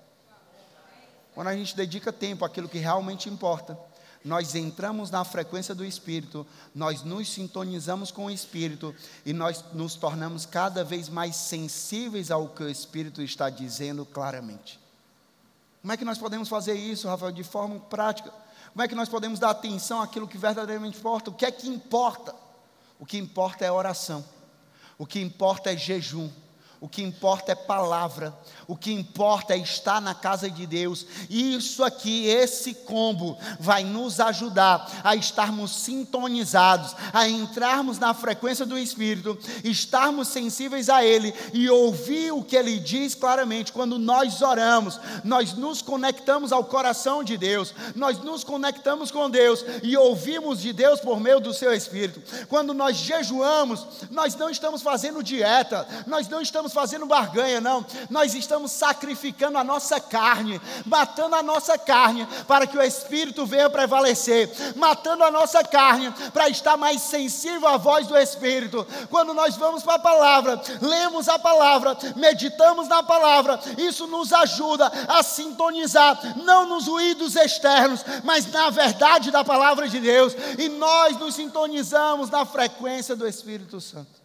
Quando 1.34 1.48
a 1.48 1.56
gente 1.56 1.76
dedica 1.76 2.12
tempo 2.12 2.44
àquilo 2.44 2.68
que 2.68 2.78
realmente 2.78 3.28
importa, 3.28 3.78
nós 4.24 4.54
entramos 4.54 5.10
na 5.10 5.22
frequência 5.22 5.74
do 5.74 5.84
Espírito, 5.84 6.46
nós 6.74 7.02
nos 7.02 7.28
sintonizamos 7.28 8.10
com 8.10 8.26
o 8.26 8.30
Espírito 8.30 8.94
e 9.26 9.32
nós 9.32 9.62
nos 9.74 9.96
tornamos 9.96 10.46
cada 10.46 10.82
vez 10.82 11.08
mais 11.08 11.36
sensíveis 11.36 12.30
ao 12.30 12.48
que 12.48 12.62
o 12.62 12.68
Espírito 12.68 13.20
está 13.20 13.50
dizendo 13.50 14.06
claramente. 14.06 14.80
Como 15.82 15.92
é 15.92 15.96
que 15.98 16.04
nós 16.04 16.16
podemos 16.16 16.48
fazer 16.48 16.72
isso, 16.72 17.06
Rafael, 17.06 17.32
de 17.32 17.44
forma 17.44 17.78
prática? 17.78 18.32
Como 18.72 18.82
é 18.82 18.88
que 18.88 18.94
nós 18.94 19.08
podemos 19.08 19.38
dar 19.38 19.50
atenção 19.50 20.00
àquilo 20.00 20.26
que 20.26 20.38
verdadeiramente 20.38 20.96
importa? 20.96 21.30
O 21.30 21.34
que 21.34 21.44
é 21.44 21.50
que 21.50 21.68
importa? 21.68 22.34
O 22.98 23.04
que 23.04 23.18
importa 23.18 23.66
é 23.66 23.70
oração. 23.70 24.24
O 24.98 25.06
que 25.06 25.20
importa 25.20 25.72
é 25.72 25.76
jejum. 25.76 26.30
O 26.84 26.88
que 26.88 27.02
importa 27.02 27.52
é 27.52 27.54
palavra, 27.54 28.38
o 28.66 28.76
que 28.76 28.92
importa 28.92 29.54
é 29.54 29.56
estar 29.56 30.02
na 30.02 30.14
casa 30.14 30.50
de 30.50 30.66
Deus. 30.66 31.06
Isso 31.30 31.82
aqui, 31.82 32.26
esse 32.26 32.74
combo, 32.74 33.38
vai 33.58 33.82
nos 33.82 34.20
ajudar 34.20 35.00
a 35.02 35.16
estarmos 35.16 35.74
sintonizados, 35.76 36.94
a 37.10 37.26
entrarmos 37.26 37.98
na 37.98 38.12
frequência 38.12 38.66
do 38.66 38.78
Espírito, 38.78 39.38
estarmos 39.64 40.28
sensíveis 40.28 40.90
a 40.90 41.02
Ele 41.02 41.32
e 41.54 41.70
ouvir 41.70 42.32
o 42.32 42.44
que 42.44 42.54
Ele 42.54 42.78
diz 42.78 43.14
claramente. 43.14 43.72
Quando 43.72 43.98
nós 43.98 44.42
oramos, 44.42 45.00
nós 45.24 45.54
nos 45.54 45.80
conectamos 45.80 46.52
ao 46.52 46.64
coração 46.64 47.24
de 47.24 47.38
Deus, 47.38 47.74
nós 47.96 48.18
nos 48.18 48.44
conectamos 48.44 49.10
com 49.10 49.30
Deus 49.30 49.64
e 49.82 49.96
ouvimos 49.96 50.60
de 50.60 50.70
Deus 50.70 51.00
por 51.00 51.18
meio 51.18 51.40
do 51.40 51.54
Seu 51.54 51.72
Espírito. 51.72 52.20
Quando 52.46 52.74
nós 52.74 52.98
jejuamos, 52.98 53.86
nós 54.10 54.36
não 54.36 54.50
estamos 54.50 54.82
fazendo 54.82 55.22
dieta, 55.22 55.88
nós 56.06 56.28
não 56.28 56.42
estamos 56.42 56.73
fazendo 56.74 57.06
barganha, 57.06 57.60
não. 57.60 57.86
Nós 58.10 58.34
estamos 58.34 58.72
sacrificando 58.72 59.56
a 59.56 59.64
nossa 59.64 60.00
carne, 60.00 60.60
matando 60.84 61.36
a 61.36 61.42
nossa 61.42 61.78
carne 61.78 62.26
para 62.46 62.66
que 62.66 62.76
o 62.76 62.82
Espírito 62.82 63.46
venha 63.46 63.70
prevalecer, 63.70 64.50
matando 64.76 65.24
a 65.24 65.30
nossa 65.30 65.62
carne 65.62 66.12
para 66.32 66.48
estar 66.48 66.76
mais 66.76 67.00
sensível 67.00 67.68
à 67.68 67.76
voz 67.76 68.06
do 68.06 68.18
Espírito. 68.18 68.86
Quando 69.08 69.32
nós 69.32 69.56
vamos 69.56 69.82
para 69.82 69.94
a 69.94 69.98
palavra, 69.98 70.60
lemos 70.82 71.28
a 71.28 71.38
palavra, 71.38 71.96
meditamos 72.16 72.88
na 72.88 73.02
palavra, 73.02 73.60
isso 73.78 74.06
nos 74.06 74.32
ajuda 74.32 74.90
a 75.08 75.22
sintonizar, 75.22 76.36
não 76.44 76.66
nos 76.66 76.88
ruídos 76.88 77.36
externos, 77.36 78.04
mas 78.24 78.50
na 78.50 78.68
verdade 78.70 79.30
da 79.30 79.44
palavra 79.44 79.88
de 79.88 80.00
Deus, 80.00 80.34
e 80.58 80.68
nós 80.68 81.16
nos 81.18 81.36
sintonizamos 81.36 82.28
na 82.30 82.44
frequência 82.44 83.14
do 83.14 83.26
Espírito 83.26 83.80
Santo. 83.80 84.23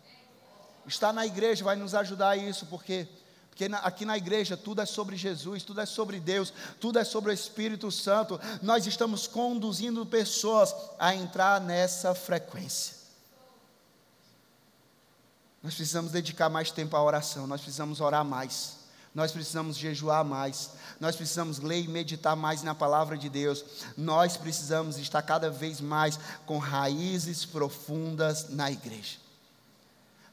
Estar 0.89 1.13
na 1.13 1.25
igreja 1.25 1.63
vai 1.63 1.75
nos 1.75 1.93
ajudar 1.93 2.29
a 2.29 2.38
isso, 2.38 2.65
porque 2.65 3.08
porque 3.50 3.75
aqui 3.75 4.05
na 4.05 4.17
igreja 4.17 4.55
tudo 4.55 4.79
é 4.79 4.86
sobre 4.86 5.17
Jesus, 5.17 5.63
tudo 5.63 5.81
é 5.81 5.86
sobre 5.86 6.17
Deus, 6.17 6.53
tudo 6.79 6.98
é 6.98 7.03
sobre 7.03 7.29
o 7.29 7.34
Espírito 7.34 7.91
Santo. 7.91 8.39
Nós 8.62 8.88
estamos 8.88 9.27
conduzindo 9.27 10.05
pessoas 10.05 10.74
a 10.98 11.13
entrar 11.13 11.60
nessa 11.60 12.15
frequência. 12.15 12.96
Nós 15.62 15.75
precisamos 15.75 16.13
dedicar 16.13 16.48
mais 16.48 16.72
tempo 16.72 16.96
à 16.96 17.03
oração, 17.03 17.46
nós 17.46 17.60
precisamos 17.60 18.00
orar 18.00 18.24
mais, 18.24 18.77
nós 19.13 19.34
precisamos 19.34 19.75
jejuar 19.75 20.24
mais, 20.24 20.69
nós 20.98 21.17
precisamos 21.17 21.60
ler 21.60 21.84
e 21.84 21.88
meditar 21.89 22.38
mais 22.38 22.63
na 22.63 22.74
palavra 22.74 23.17
de 23.17 23.27
Deus, 23.27 23.65
nós 23.98 24.38
precisamos 24.38 24.98
estar 24.98 25.22
cada 25.22 25.50
vez 25.50 25.81
mais 25.81 26.17
com 26.46 26.60
raízes 26.60 27.43
profundas 27.43 28.48
na 28.48 28.72
igreja 28.72 29.28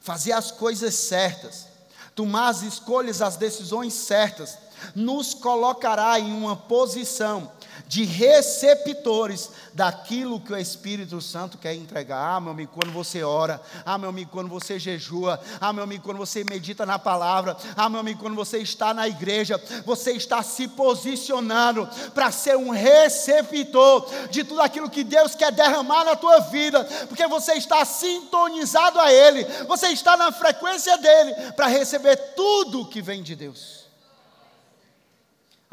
fazer 0.07 0.31
as 0.31 0.51
coisas 0.51 0.95
certas, 0.95 1.67
tomar 2.15 2.47
as 2.47 2.61
escolhas, 2.61 3.21
as 3.21 3.35
decisões 3.35 3.93
certas, 3.93 4.57
nos 4.95 5.33
colocará 5.33 6.17
em 6.17 6.31
uma 6.31 6.55
posição 6.55 7.51
de 7.85 8.03
receptores 8.03 9.51
daquilo 9.73 10.39
que 10.39 10.51
o 10.51 10.57
Espírito 10.57 11.21
Santo 11.21 11.57
quer 11.57 11.75
entregar. 11.75 12.35
Ah, 12.35 12.39
meu 12.39 12.51
amigo, 12.51 12.71
quando 12.73 12.91
você 12.91 13.23
ora, 13.23 13.61
ah, 13.85 13.97
meu 13.97 14.09
amigo, 14.09 14.31
quando 14.31 14.49
você 14.49 14.79
jejua, 14.79 15.39
ah, 15.59 15.71
meu 15.71 15.83
amigo, 15.83 16.03
quando 16.03 16.17
você 16.17 16.43
medita 16.43 16.85
na 16.85 16.97
palavra, 16.97 17.55
ah, 17.75 17.89
meu 17.89 17.99
amigo, 17.99 18.19
quando 18.19 18.35
você 18.35 18.57
está 18.57 18.93
na 18.93 19.07
igreja, 19.07 19.61
você 19.85 20.13
está 20.13 20.41
se 20.41 20.67
posicionando 20.67 21.87
para 22.13 22.31
ser 22.31 22.57
um 22.57 22.69
receptor 22.69 24.09
de 24.29 24.43
tudo 24.43 24.61
aquilo 24.61 24.89
que 24.89 25.03
Deus 25.03 25.35
quer 25.35 25.51
derramar 25.51 26.03
na 26.03 26.15
tua 26.15 26.39
vida, 26.39 26.83
porque 27.07 27.27
você 27.27 27.53
está 27.53 27.83
sintonizado 27.85 28.99
a 28.99 29.11
Ele, 29.11 29.43
você 29.67 29.87
está 29.87 30.17
na 30.17 30.31
frequência 30.31 30.97
dele 30.97 31.33
para 31.55 31.67
receber 31.67 32.15
tudo 32.35 32.87
que 32.87 33.01
vem 33.01 33.21
de 33.21 33.35
Deus. 33.35 33.76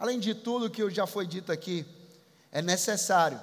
Além 0.05 0.21
de 0.21 0.35
tudo 0.35 0.69
que 0.69 0.91
já 0.91 1.07
foi 1.07 1.27
dito 1.27 1.51
aqui, 1.51 1.87
é 2.53 2.61
necessário 2.61 3.41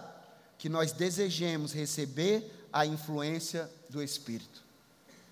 que 0.60 0.70
nós 0.70 0.91
desejemos 0.91 1.74
receber 1.74 2.68
a 2.72 2.86
influência 2.86 3.68
do 3.89 4.00
Espírito. 4.00 4.63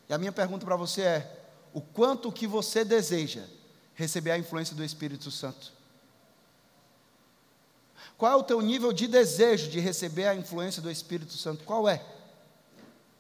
E 0.10 0.14
a 0.14 0.18
minha 0.18 0.32
pergunta 0.32 0.66
para 0.66 0.76
você 0.76 1.04
é: 1.04 1.40
o 1.72 1.82
quanto 1.82 2.32
que 2.32 2.48
você 2.48 2.84
deseja 2.84 3.44
receber 3.94 4.32
a 4.32 4.40
influência 4.40 4.76
do 4.76 4.84
Espírito 4.84 5.30
Santo? 5.30 5.72
Qual 8.18 8.32
é 8.32 8.36
o 8.36 8.42
teu 8.42 8.60
nível 8.60 8.92
de 8.92 9.08
desejo 9.08 9.70
de 9.70 9.80
receber 9.80 10.26
a 10.26 10.34
influência 10.34 10.82
do 10.82 10.90
Espírito 10.90 11.34
Santo? 11.34 11.64
Qual 11.64 11.88
é? 11.88 12.04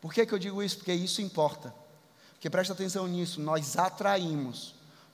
Por 0.01 0.12
que, 0.12 0.25
que 0.25 0.34
eu 0.34 0.39
digo 0.39 0.63
isso? 0.63 0.78
Porque 0.78 0.94
isso 0.94 1.22
importa. 1.22 1.72
Porque 2.32 2.50
presta 2.50 2.74
atenção 2.74 3.08
nisso, 3.08 3.39
nós 3.39 3.78
atraímos 3.78 4.74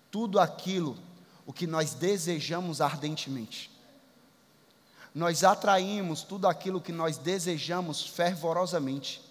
tudo 0.09 0.39
aquilo 0.39 0.97
o 1.45 1.53
que 1.53 1.67
nós 1.67 1.93
desejamos 1.93 2.81
ardentemente 2.81 3.75
nós 5.15 5.45
atraímos 5.45 6.23
tudo 6.23 6.45
aquilo 6.45 6.81
que 6.81 6.91
nós 6.91 7.17
desejamos 7.17 8.05
fervorosamente. 8.05 9.23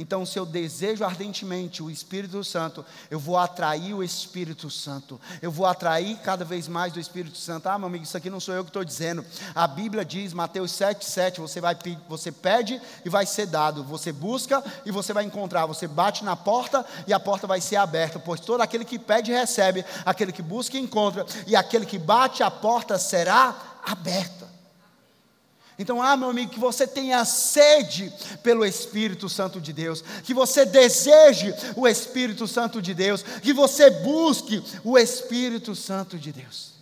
Então, 0.00 0.24
se 0.24 0.38
eu 0.38 0.46
desejo 0.46 1.04
ardentemente 1.04 1.82
o 1.82 1.90
Espírito 1.90 2.44
Santo, 2.44 2.86
eu 3.10 3.18
vou 3.18 3.36
atrair 3.36 3.92
o 3.92 4.04
Espírito 4.04 4.70
Santo. 4.70 5.20
Eu 5.42 5.50
vou 5.50 5.66
atrair 5.66 6.16
cada 6.18 6.44
vez 6.44 6.68
mais 6.68 6.92
do 6.92 7.00
Espírito 7.00 7.36
Santo. 7.36 7.68
Ah, 7.68 7.76
meu 7.76 7.88
amigo, 7.88 8.04
isso 8.04 8.16
aqui 8.16 8.30
não 8.30 8.38
sou 8.38 8.54
eu 8.54 8.62
que 8.62 8.70
estou 8.70 8.84
dizendo. 8.84 9.26
A 9.52 9.66
Bíblia 9.66 10.04
diz, 10.04 10.32
Mateus 10.32 10.70
7, 10.70 11.04
7, 11.04 11.40
você, 11.40 11.60
vai, 11.60 11.76
você 12.08 12.30
pede 12.30 12.80
e 13.04 13.08
vai 13.08 13.26
ser 13.26 13.46
dado. 13.46 13.82
Você 13.82 14.12
busca 14.12 14.62
e 14.86 14.92
você 14.92 15.12
vai 15.12 15.24
encontrar. 15.24 15.66
Você 15.66 15.88
bate 15.88 16.24
na 16.24 16.36
porta 16.36 16.86
e 17.04 17.12
a 17.12 17.18
porta 17.18 17.48
vai 17.48 17.60
ser 17.60 17.74
aberta. 17.74 18.20
Pois 18.20 18.38
todo 18.38 18.60
aquele 18.60 18.84
que 18.84 19.00
pede, 19.00 19.32
recebe. 19.32 19.84
Aquele 20.06 20.30
que 20.30 20.42
busca, 20.42 20.78
encontra. 20.78 21.26
E 21.44 21.56
aquele 21.56 21.84
que 21.84 21.98
bate, 21.98 22.44
a 22.44 22.50
porta 22.52 22.98
será 22.98 23.80
aberta. 23.84 24.57
Então, 25.78 26.02
ah, 26.02 26.16
meu 26.16 26.30
amigo, 26.30 26.50
que 26.50 26.58
você 26.58 26.88
tenha 26.88 27.24
sede 27.24 28.12
pelo 28.42 28.64
Espírito 28.64 29.28
Santo 29.28 29.60
de 29.60 29.72
Deus, 29.72 30.02
que 30.24 30.34
você 30.34 30.64
deseje 30.64 31.54
o 31.76 31.86
Espírito 31.86 32.48
Santo 32.48 32.82
de 32.82 32.92
Deus, 32.92 33.22
que 33.22 33.52
você 33.52 33.88
busque 33.88 34.62
o 34.82 34.98
Espírito 34.98 35.76
Santo 35.76 36.18
de 36.18 36.32
Deus. 36.32 36.72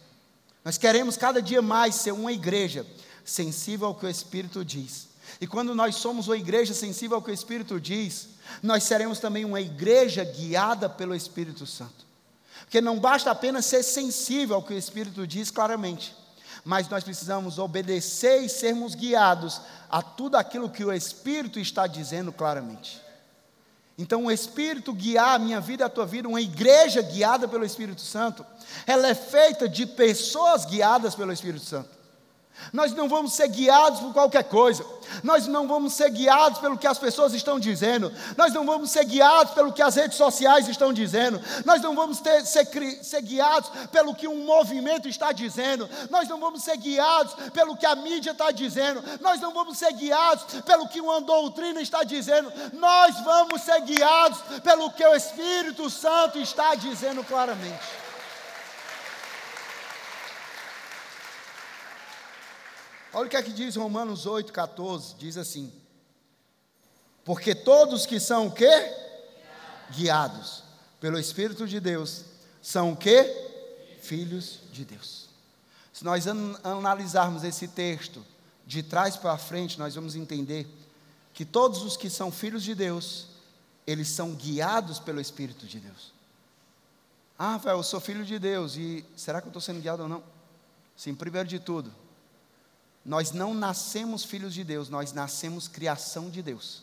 Nós 0.65 0.79
queremos 0.79 1.17
cada 1.17 1.43
dia 1.43 1.61
mais 1.61 1.95
ser 1.95 2.13
uma 2.13 2.33
igreja 2.33 2.87
sensível 3.23 3.89
ao 3.89 3.95
que 3.95 4.07
o 4.07 4.11
Espírito 4.11 4.65
diz. 4.65 5.09
E 5.43 5.47
quando 5.47 5.75
nós 5.75 5.97
somos 5.97 6.27
uma 6.27 6.37
igreja 6.37 6.73
sensível 6.73 7.17
ao 7.17 7.23
que 7.23 7.31
o 7.31 7.35
Espírito 7.35 7.79
diz, 7.79 8.29
nós 8.63 8.85
seremos 8.85 9.19
também 9.19 9.45
uma 9.45 9.61
igreja 9.61 10.25
guiada 10.25 10.89
pelo 10.89 11.15
Espírito 11.15 11.67
Santo. 11.67 12.07
Porque 12.61 12.81
não 12.81 12.99
basta 12.99 13.31
apenas 13.31 13.67
ser 13.67 13.83
sensível 13.83 14.57
ao 14.57 14.63
que 14.63 14.73
o 14.73 14.79
Espírito 14.79 15.27
diz 15.27 15.51
claramente 15.51 16.15
mas 16.67 16.89
nós 16.89 17.05
precisamos 17.05 17.61
obedecer 17.61 18.43
e 18.43 18.49
sermos 18.49 18.97
guiados 18.97 19.61
a 19.89 20.03
tudo 20.03 20.37
aquilo 20.37 20.69
que 20.69 20.85
o 20.85 20.93
Espírito 20.93 21.61
está 21.61 21.87
dizendo 21.87 22.33
claramente. 22.33 23.01
Então, 23.97 24.25
o 24.25 24.33
Espírito 24.33 24.93
guiar 24.93 25.37
a 25.37 25.39
minha 25.39 25.61
vida 25.61 25.87
a 25.87 25.89
tua 25.89 26.05
vida, 26.05 26.27
uma 26.27 26.41
igreja 26.41 27.01
guiada 27.03 27.47
pelo 27.47 27.65
Espírito 27.65 28.01
Santo, 28.01 28.45
ela 28.85 29.07
é 29.07 29.15
feita 29.15 29.69
de 29.69 29.87
pessoas 29.87 30.65
guiadas 30.65 31.15
pelo 31.15 31.33
Espírito 31.33 31.65
Santo. 31.65 31.96
Nós 32.73 32.93
não 32.93 33.09
vamos 33.09 33.33
ser 33.33 33.49
guiados 33.49 34.01
por 34.01 34.13
qualquer 34.13 34.45
coisa. 34.45 34.85
Nós 35.23 35.47
não 35.47 35.69
vamos 35.69 35.95
ser 35.95 36.11
guiados 36.11 36.59
pelo 36.59 36.77
que 36.77 36.87
as 36.87 36.99
pessoas 36.99 37.33
estão 37.33 37.61
dizendo. 37.61 38.13
Nós 38.37 38.53
não 38.53 38.67
vamos 38.67 38.91
ser 38.91 39.05
guiados 39.05 39.55
pelo 39.55 39.73
que 39.73 39.83
as 39.83 39.95
redes 39.95 40.17
sociais 40.17 40.69
estão 40.69 40.93
dizendo. 40.93 41.41
Nós 41.65 41.81
não 41.81 41.95
vamos 41.95 42.21
ter, 42.21 42.45
ser, 42.45 42.67
ser 43.03 43.23
guiados 43.23 43.71
pelo 43.93 44.15
que 44.15 44.27
um 44.27 44.45
movimento 44.45 45.09
está 45.09 45.33
dizendo. 45.33 45.89
Nós 46.11 46.29
não 46.29 46.41
vamos 46.41 46.63
ser 46.63 46.77
guiados 46.77 47.35
pelo 47.53 47.77
que 47.77 47.87
a 47.87 47.95
mídia 47.95 48.33
está 48.33 48.51
dizendo. 48.51 49.03
Nós 49.21 49.41
não 49.41 49.53
vamos 49.53 49.79
ser 49.79 49.93
guiados 49.93 50.45
pelo 50.63 50.89
que 50.89 51.01
uma 51.01 51.21
doutrina 51.21 51.81
está 51.81 52.03
dizendo. 52.03 52.53
Nós 52.73 53.21
vamos 53.21 53.63
ser 53.63 53.81
guiados 53.83 54.39
pelo 54.63 54.91
que 54.91 55.07
o 55.07 55.15
Espírito 55.15 55.89
Santo 55.89 56.39
está 56.39 56.75
dizendo 56.75 57.23
claramente. 57.25 58.07
Olha 63.17 63.29
o 63.29 63.31
que 63.31 63.37
é 63.39 63.43
que 63.43 63.51
diz 63.51 63.77
Romanos 63.77 64.27
8, 64.27 64.53
14. 64.53 65.15
Diz 65.15 65.39
assim: 65.39 65.73
Porque 67.25 67.55
todos 67.55 68.05
que 68.05 68.21
são 68.21 68.49
o 68.49 68.53
quê? 68.53 68.93
Guiados 69.91 70.63
pelo 71.01 71.19
Espírito 71.19 71.67
de 71.67 71.81
Deus 71.81 72.27
são 72.61 72.93
o 72.93 72.97
quê? 72.97 73.25
Filhos 74.03 74.61
de 74.71 74.85
Deus. 74.85 75.31
Se 75.95 76.05
nós 76.05 76.27
an 76.27 76.61
analisarmos 76.63 77.43
esse 77.43 77.67
texto 77.69 78.23
de 78.67 78.83
trás 78.83 79.17
para 79.17 79.39
frente, 79.39 79.79
nós 79.79 79.95
vamos 79.95 80.15
entender 80.15 80.69
que 81.33 81.47
todos 81.47 81.85
os 81.85 81.97
que 81.97 82.11
são 82.11 82.31
filhos 82.31 82.63
de 82.63 82.75
Deus, 82.75 83.29
eles 83.87 84.09
são 84.09 84.35
guiados 84.35 84.99
pelo 84.99 85.23
Espírito 85.23 85.67
de 85.67 85.81
Deus. 85.81 86.13
Ah, 87.39 87.57
velho, 87.57 87.79
eu 87.79 87.83
sou 87.83 87.99
filho 87.99 88.27
de 88.27 88.39
Deus 88.39 88.77
e 88.77 89.03
será 89.17 89.41
que 89.41 89.47
eu 89.47 89.51
estou 89.51 89.63
sendo 89.63 89.81
guiado 89.81 90.03
ou 90.03 90.09
não? 90.09 90.23
Sim, 90.95 91.15
primeiro 91.15 91.49
de 91.49 91.59
tudo, 91.59 91.91
nós 93.07 93.31
não 93.31 93.55
nascemos 93.55 94.25
filhos 94.25 94.53
de 94.53 94.65
Deus, 94.65 94.89
nós 94.89 95.13
nascemos 95.13 95.69
criação 95.69 96.29
de 96.29 96.43
Deus. 96.43 96.83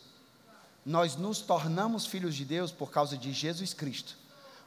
Nós 0.86 1.18
nos 1.18 1.40
tornamos 1.40 2.06
filhos 2.06 2.34
de 2.34 2.46
Deus 2.46 2.72
por 2.72 2.90
causa 2.90 3.18
de 3.18 3.34
Jesus 3.34 3.74
Cristo. 3.74 4.16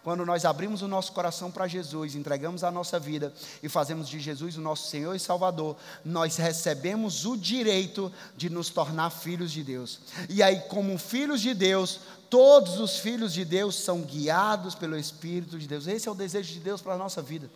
Quando 0.05 0.25
nós 0.25 0.45
abrimos 0.45 0.83
o 0.83 0.89
nosso 0.89 1.13
coração 1.13 1.51
para 1.51 1.67
Jesus, 1.67 2.15
entregamos 2.15 2.63
a 2.63 2.71
nossa 2.71 2.99
vida 3.01 3.33
e 3.63 3.69
fazemos 3.69 4.09
de 4.09 4.21
Jesus 4.21 4.57
o 4.57 4.61
nosso 4.61 4.89
Senhor 4.89 5.17
e 5.17 5.19
Salvador, 5.19 5.77
nós 6.05 6.37
recebemos 6.37 7.25
o 7.25 7.37
direito 7.37 8.13
de 8.37 8.49
nos 8.49 8.69
tornar 8.69 9.11
filhos 9.11 9.51
de 9.51 9.65
Deus. 9.65 9.99
E 10.29 10.43
aí, 10.43 10.61
como 10.69 10.97
filhos 10.97 11.41
de 11.41 11.55
Deus, 11.55 12.01
todos 12.31 12.79
os 12.79 12.99
filhos 12.99 13.33
de 13.33 13.45
Deus 13.45 13.75
são 13.77 14.03
guiados 14.03 14.75
pelo 14.75 14.97
Espírito 14.97 15.59
de 15.59 15.67
Deus. 15.67 15.87
Esse 15.87 16.07
é 16.07 16.11
o 16.11 16.15
desejo 16.15 16.53
de 16.53 16.61
Deus 16.61 16.81
para 16.83 16.95
a 16.95 16.99
nossa 16.99 17.21
vida. 17.21 17.51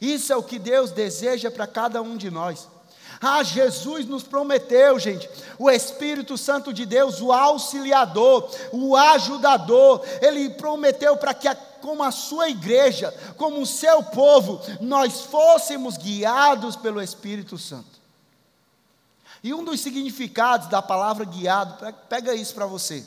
Isso 0.00 0.32
é 0.32 0.36
o 0.36 0.42
que 0.42 0.58
Deus 0.58 0.90
deseja 0.90 1.50
para 1.50 1.66
cada 1.66 2.02
um 2.02 2.16
de 2.16 2.30
nós. 2.30 2.66
Ah, 3.22 3.44
Jesus 3.44 4.04
nos 4.06 4.24
prometeu, 4.24 4.98
gente, 4.98 5.30
o 5.56 5.70
Espírito 5.70 6.36
Santo 6.36 6.72
de 6.72 6.84
Deus, 6.84 7.20
o 7.20 7.30
auxiliador, 7.32 8.50
o 8.72 8.96
ajudador, 8.96 10.04
ele 10.20 10.50
prometeu 10.50 11.16
para 11.16 11.32
que 11.32 11.46
a 11.46 11.54
como 11.54 12.02
a 12.04 12.12
sua 12.12 12.48
igreja, 12.48 13.12
como 13.36 13.60
o 13.60 13.66
seu 13.66 14.02
povo, 14.04 14.60
nós 14.80 15.22
fôssemos 15.22 15.96
guiados 15.96 16.76
pelo 16.76 17.02
Espírito 17.02 17.58
Santo. 17.58 18.00
E 19.42 19.52
um 19.52 19.64
dos 19.64 19.80
significados 19.80 20.68
da 20.68 20.80
palavra 20.80 21.24
guiado, 21.24 21.92
pega 22.08 22.32
isso 22.34 22.54
para 22.54 22.64
você. 22.64 23.04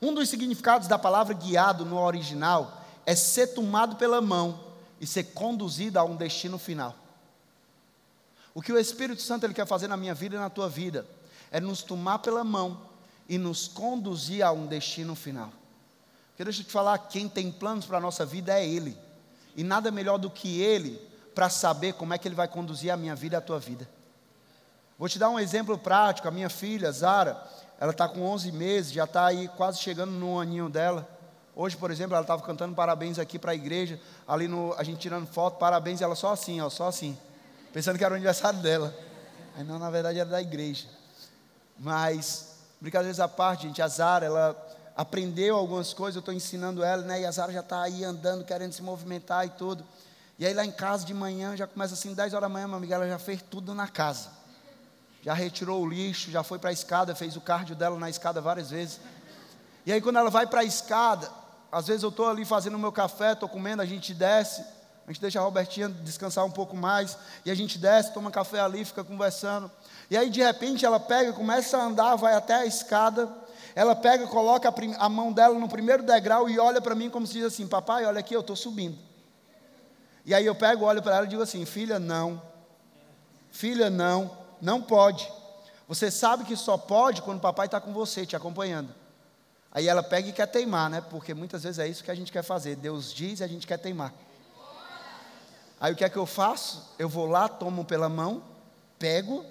Um 0.00 0.14
dos 0.14 0.28
significados 0.28 0.86
da 0.86 0.96
palavra 0.96 1.34
guiado 1.34 1.84
no 1.84 1.98
original 1.98 2.84
é 3.04 3.16
ser 3.16 3.48
tomado 3.48 3.96
pela 3.96 4.20
mão 4.20 4.60
e 5.00 5.06
ser 5.06 5.24
conduzido 5.24 5.98
a 5.98 6.04
um 6.04 6.14
destino 6.14 6.58
final. 6.58 6.94
O 8.56 8.62
que 8.62 8.72
o 8.72 8.78
Espírito 8.78 9.20
Santo 9.20 9.44
ele 9.44 9.52
quer 9.52 9.66
fazer 9.66 9.86
na 9.86 9.98
minha 9.98 10.14
vida 10.14 10.34
e 10.34 10.38
na 10.38 10.48
tua 10.48 10.66
vida 10.66 11.06
é 11.50 11.60
nos 11.60 11.82
tomar 11.82 12.20
pela 12.20 12.42
mão 12.42 12.80
e 13.28 13.36
nos 13.36 13.68
conduzir 13.68 14.42
a 14.42 14.50
um 14.50 14.66
destino 14.66 15.14
final. 15.14 15.52
Porque 16.30 16.42
deixa 16.42 16.62
eu 16.62 16.64
te 16.64 16.72
falar, 16.72 16.96
quem 16.96 17.28
tem 17.28 17.52
planos 17.52 17.84
para 17.84 17.98
a 17.98 18.00
nossa 18.00 18.24
vida 18.24 18.58
é 18.58 18.66
Ele. 18.66 18.96
E 19.54 19.62
nada 19.62 19.90
melhor 19.90 20.16
do 20.16 20.30
que 20.30 20.62
Ele 20.62 20.98
para 21.34 21.50
saber 21.50 21.92
como 21.92 22.14
é 22.14 22.18
que 22.18 22.26
Ele 22.26 22.34
vai 22.34 22.48
conduzir 22.48 22.90
a 22.90 22.96
minha 22.96 23.14
vida 23.14 23.36
e 23.36 23.38
a 23.38 23.42
tua 23.42 23.58
vida. 23.58 23.86
Vou 24.98 25.06
te 25.06 25.18
dar 25.18 25.28
um 25.28 25.38
exemplo 25.38 25.76
prático. 25.76 26.26
A 26.26 26.30
minha 26.30 26.48
filha, 26.48 26.90
Zara, 26.90 27.46
ela 27.78 27.92
está 27.92 28.08
com 28.08 28.22
11 28.22 28.52
meses, 28.52 28.90
já 28.90 29.04
está 29.04 29.26
aí 29.26 29.48
quase 29.48 29.80
chegando 29.80 30.12
no 30.12 30.40
aninho 30.40 30.70
dela. 30.70 31.06
Hoje, 31.54 31.76
por 31.76 31.90
exemplo, 31.90 32.14
ela 32.14 32.24
estava 32.24 32.40
cantando 32.40 32.74
parabéns 32.74 33.18
aqui 33.18 33.38
para 33.38 33.52
a 33.52 33.54
igreja, 33.54 34.00
ali 34.26 34.48
no, 34.48 34.72
a 34.78 34.82
gente 34.82 34.98
tirando 34.98 35.26
foto, 35.26 35.58
parabéns, 35.58 36.00
ela 36.00 36.14
só 36.14 36.32
assim, 36.32 36.58
ó, 36.62 36.70
só 36.70 36.86
assim, 36.88 37.18
pensando 37.76 37.98
que 37.98 38.04
era 38.06 38.14
o 38.14 38.16
aniversário 38.16 38.58
dela. 38.60 38.96
Aí 39.54 39.62
não, 39.62 39.78
na 39.78 39.90
verdade 39.90 40.18
era 40.18 40.30
da 40.30 40.40
igreja. 40.40 40.86
Mas, 41.78 42.54
brincadeiras 42.80 43.20
à 43.20 43.28
parte, 43.28 43.64
gente, 43.66 43.82
a 43.82 43.86
Zara, 43.86 44.24
ela 44.24 44.56
aprendeu 44.96 45.54
algumas 45.54 45.92
coisas, 45.92 46.16
eu 46.16 46.20
estou 46.20 46.32
ensinando 46.32 46.82
ela, 46.82 47.02
né? 47.02 47.20
E 47.20 47.26
a 47.26 47.30
Zara 47.30 47.52
já 47.52 47.60
está 47.60 47.82
aí 47.82 48.02
andando, 48.02 48.46
querendo 48.46 48.72
se 48.72 48.82
movimentar 48.82 49.44
e 49.44 49.50
tudo. 49.50 49.84
E 50.38 50.46
aí 50.46 50.54
lá 50.54 50.64
em 50.64 50.72
casa 50.72 51.04
de 51.04 51.12
manhã, 51.12 51.54
já 51.54 51.66
começa 51.66 51.92
assim, 51.92 52.14
10 52.14 52.32
horas 52.32 52.48
da 52.48 52.48
manhã, 52.48 52.66
minha 52.66 52.78
amiga, 52.78 52.94
ela 52.94 53.06
já 53.06 53.18
fez 53.18 53.42
tudo 53.42 53.74
na 53.74 53.86
casa 53.86 54.30
já 55.22 55.34
retirou 55.34 55.82
o 55.82 55.88
lixo, 55.88 56.30
já 56.30 56.44
foi 56.44 56.56
para 56.56 56.70
a 56.70 56.72
escada, 56.72 57.12
fez 57.12 57.36
o 57.36 57.40
cardio 57.40 57.74
dela 57.74 57.98
na 57.98 58.08
escada 58.08 58.40
várias 58.40 58.70
vezes. 58.70 59.00
E 59.84 59.92
aí 59.92 60.00
quando 60.00 60.20
ela 60.20 60.30
vai 60.30 60.46
para 60.46 60.60
a 60.60 60.64
escada, 60.64 61.28
às 61.72 61.88
vezes 61.88 62.04
eu 62.04 62.10
estou 62.10 62.28
ali 62.28 62.44
fazendo 62.44 62.76
o 62.76 62.78
meu 62.78 62.92
café, 62.92 63.32
estou 63.32 63.48
comendo, 63.48 63.82
a 63.82 63.86
gente 63.86 64.14
desce, 64.14 64.64
a 65.06 65.12
gente 65.12 65.20
deixa 65.20 65.38
a 65.38 65.42
Robertinha 65.42 65.88
descansar 65.88 66.44
um 66.44 66.50
pouco 66.50 66.76
mais, 66.76 67.16
e 67.44 67.50
a 67.50 67.54
gente 67.54 67.78
desce, 67.78 68.12
toma 68.12 68.30
café 68.30 68.60
ali, 68.60 68.84
fica 68.84 69.04
conversando. 69.04 69.70
E 70.10 70.16
aí 70.16 70.28
de 70.28 70.42
repente 70.42 70.84
ela 70.84 70.98
pega, 70.98 71.32
começa 71.32 71.78
a 71.78 71.84
andar, 71.84 72.16
vai 72.16 72.34
até 72.34 72.54
a 72.54 72.66
escada, 72.66 73.28
ela 73.74 73.94
pega, 73.94 74.26
coloca 74.26 74.68
a, 74.68 75.04
a 75.04 75.08
mão 75.08 75.32
dela 75.32 75.58
no 75.58 75.68
primeiro 75.68 76.02
degrau 76.02 76.48
e 76.48 76.58
olha 76.58 76.80
para 76.80 76.94
mim 76.94 77.10
como 77.10 77.26
se 77.26 77.34
diz 77.34 77.44
assim: 77.44 77.66
Papai, 77.66 78.04
olha 78.04 78.20
aqui, 78.20 78.34
eu 78.34 78.40
estou 78.40 78.56
subindo. 78.56 78.98
E 80.24 80.34
aí 80.34 80.44
eu 80.44 80.54
pego, 80.54 80.84
olho 80.84 81.02
para 81.02 81.16
ela 81.16 81.26
e 81.26 81.28
digo 81.28 81.42
assim: 81.42 81.64
Filha, 81.64 81.98
não. 81.98 82.42
Filha, 83.50 83.88
não 83.88 84.46
não 84.60 84.80
pode. 84.80 85.30
Você 85.88 86.10
sabe 86.10 86.44
que 86.44 86.56
só 86.56 86.76
pode 86.76 87.22
quando 87.22 87.38
o 87.38 87.40
papai 87.40 87.66
está 87.66 87.80
com 87.80 87.92
você, 87.92 88.26
te 88.26 88.36
acompanhando. 88.36 88.92
Aí 89.70 89.86
ela 89.88 90.02
pega 90.02 90.28
e 90.28 90.32
quer 90.32 90.46
teimar, 90.46 90.90
né? 90.90 91.00
Porque 91.00 91.34
muitas 91.34 91.62
vezes 91.62 91.78
é 91.78 91.86
isso 91.86 92.02
que 92.02 92.10
a 92.10 92.14
gente 92.14 92.32
quer 92.32 92.42
fazer. 92.42 92.76
Deus 92.76 93.12
diz 93.12 93.40
e 93.40 93.44
a 93.44 93.46
gente 93.46 93.66
quer 93.66 93.78
teimar. 93.78 94.12
Aí 95.80 95.92
o 95.92 95.96
que 95.96 96.04
é 96.04 96.08
que 96.08 96.16
eu 96.16 96.26
faço? 96.26 96.94
Eu 96.98 97.08
vou 97.08 97.26
lá, 97.26 97.48
tomo 97.48 97.84
pela 97.84 98.08
mão, 98.08 98.42
pego, 98.98 99.44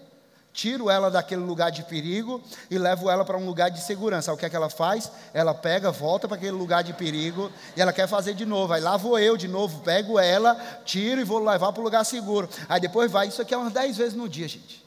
tiro 0.56 0.90
ela 0.90 1.12
daquele 1.12 1.42
lugar 1.42 1.70
de 1.70 1.84
perigo 1.84 2.42
e 2.72 2.78
levo 2.78 3.10
ela 3.12 3.24
para 3.24 3.38
um 3.38 3.46
lugar 3.46 3.70
de 3.70 3.82
segurança. 3.82 4.32
Aí 4.32 4.36
o 4.36 4.40
que 4.40 4.46
é 4.46 4.50
que 4.50 4.56
ela 4.56 4.70
faz? 4.70 5.12
Ela 5.34 5.54
pega, 5.54 5.92
volta 5.92 6.28
para 6.28 6.38
aquele 6.38 6.54
lugar 6.54 6.84
de 6.84 6.94
perigo 6.94 7.52
e 7.76 7.82
ela 7.82 7.94
quer 7.94 8.08
fazer 8.08 8.34
de 8.34 8.46
novo. 8.46 8.74
Aí 8.74 8.82
lá 8.82 8.98
vou 8.98 9.20
eu 9.20 9.38
de 9.38 9.48
novo, 9.48 9.82
pego 9.82 10.18
ela, 10.18 10.56
tiro 10.86 11.22
e 11.22 11.24
vou 11.24 11.44
levar 11.44 11.72
para 11.74 11.82
o 11.82 11.84
lugar 11.84 12.04
seguro. 12.06 12.50
Aí 12.68 12.80
depois 12.80 13.12
vai. 13.12 13.28
Isso 13.28 13.42
aqui 13.42 13.54
é 13.54 13.58
umas 13.58 13.74
10 13.74 13.98
vezes 13.98 14.14
no 14.14 14.28
dia, 14.28 14.48
gente. 14.48 14.84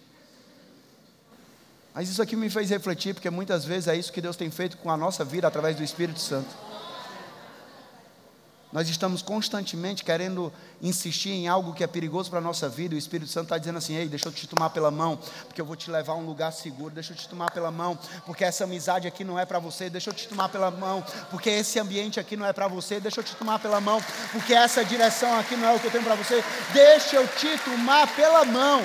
Mas 1.95 2.09
isso 2.09 2.23
aqui 2.23 2.37
me 2.37 2.49
fez 2.49 2.71
refletir, 2.71 3.13
porque 3.13 3.29
muitas 3.29 3.65
vezes 3.65 3.89
é 3.89 3.97
isso 3.97 4.13
que 4.13 4.21
Deus 4.21 4.37
tem 4.37 4.51
feito 4.51 4.77
com 4.79 4.91
a 4.91 4.97
nossa 4.97 5.25
vida 5.25 5.47
através 5.49 5.77
do 5.77 5.83
Espírito 5.83 6.21
Santo. 6.21 6.68
Nós 8.71 8.89
estamos 8.89 9.23
constantemente 9.23 10.05
querendo 10.05 10.53
insistir 10.83 11.31
em 11.31 11.49
algo 11.49 11.73
que 11.73 11.83
é 11.83 11.87
perigoso 11.87 12.29
para 12.29 12.39
a 12.39 12.43
nossa 12.43 12.69
vida, 12.69 12.95
o 12.95 12.99
Espírito 12.99 13.31
Santo 13.31 13.45
está 13.45 13.57
dizendo 13.57 13.79
assim: 13.79 13.95
ei, 13.95 14.07
deixa 14.07 14.29
eu 14.29 14.33
te 14.33 14.47
tomar 14.47 14.71
pela 14.71 14.91
mão, 14.91 15.19
porque 15.47 15.61
eu 15.61 15.65
vou 15.65 15.75
te 15.75 15.91
levar 15.91 16.13
a 16.13 16.17
um 16.17 16.27
lugar 16.27 16.53
seguro, 16.53 16.93
deixa 16.93 17.15
eu 17.15 17.17
te 17.17 17.27
tomar 17.27 17.51
pela 17.51 17.71
mão, 17.71 17.99
porque 18.27 18.45
essa 18.45 18.65
amizade 18.65 19.09
aqui 19.09 19.25
não 19.25 19.39
é 19.39 19.47
para 19.47 19.59
você, 19.59 19.89
deixa 19.89 20.11
eu 20.11 20.15
te 20.15 20.29
tomar 20.29 20.51
pela 20.51 20.71
mão, 20.71 21.03
porque 21.31 21.49
esse 21.49 21.79
ambiente 21.79 22.21
aqui 22.21 22.37
não 22.37 22.45
é 22.45 22.53
para 22.53 22.69
você, 22.69 23.01
deixa 23.01 23.21
eu 23.21 23.25
te 23.25 23.35
tomar 23.37 23.59
pela 23.59 23.81
mão, 23.81 24.03
porque 24.33 24.53
essa 24.53 24.85
direção 24.85 25.39
aqui 25.39 25.57
não 25.57 25.67
é 25.67 25.75
o 25.75 25.81
que 25.81 25.87
eu 25.87 25.91
tenho 25.91 26.05
para 26.05 26.15
você, 26.15 26.45
deixa 26.73 27.17
eu 27.17 27.27
te 27.27 27.57
tomar 27.65 28.07
pela 28.15 28.45
mão. 28.45 28.83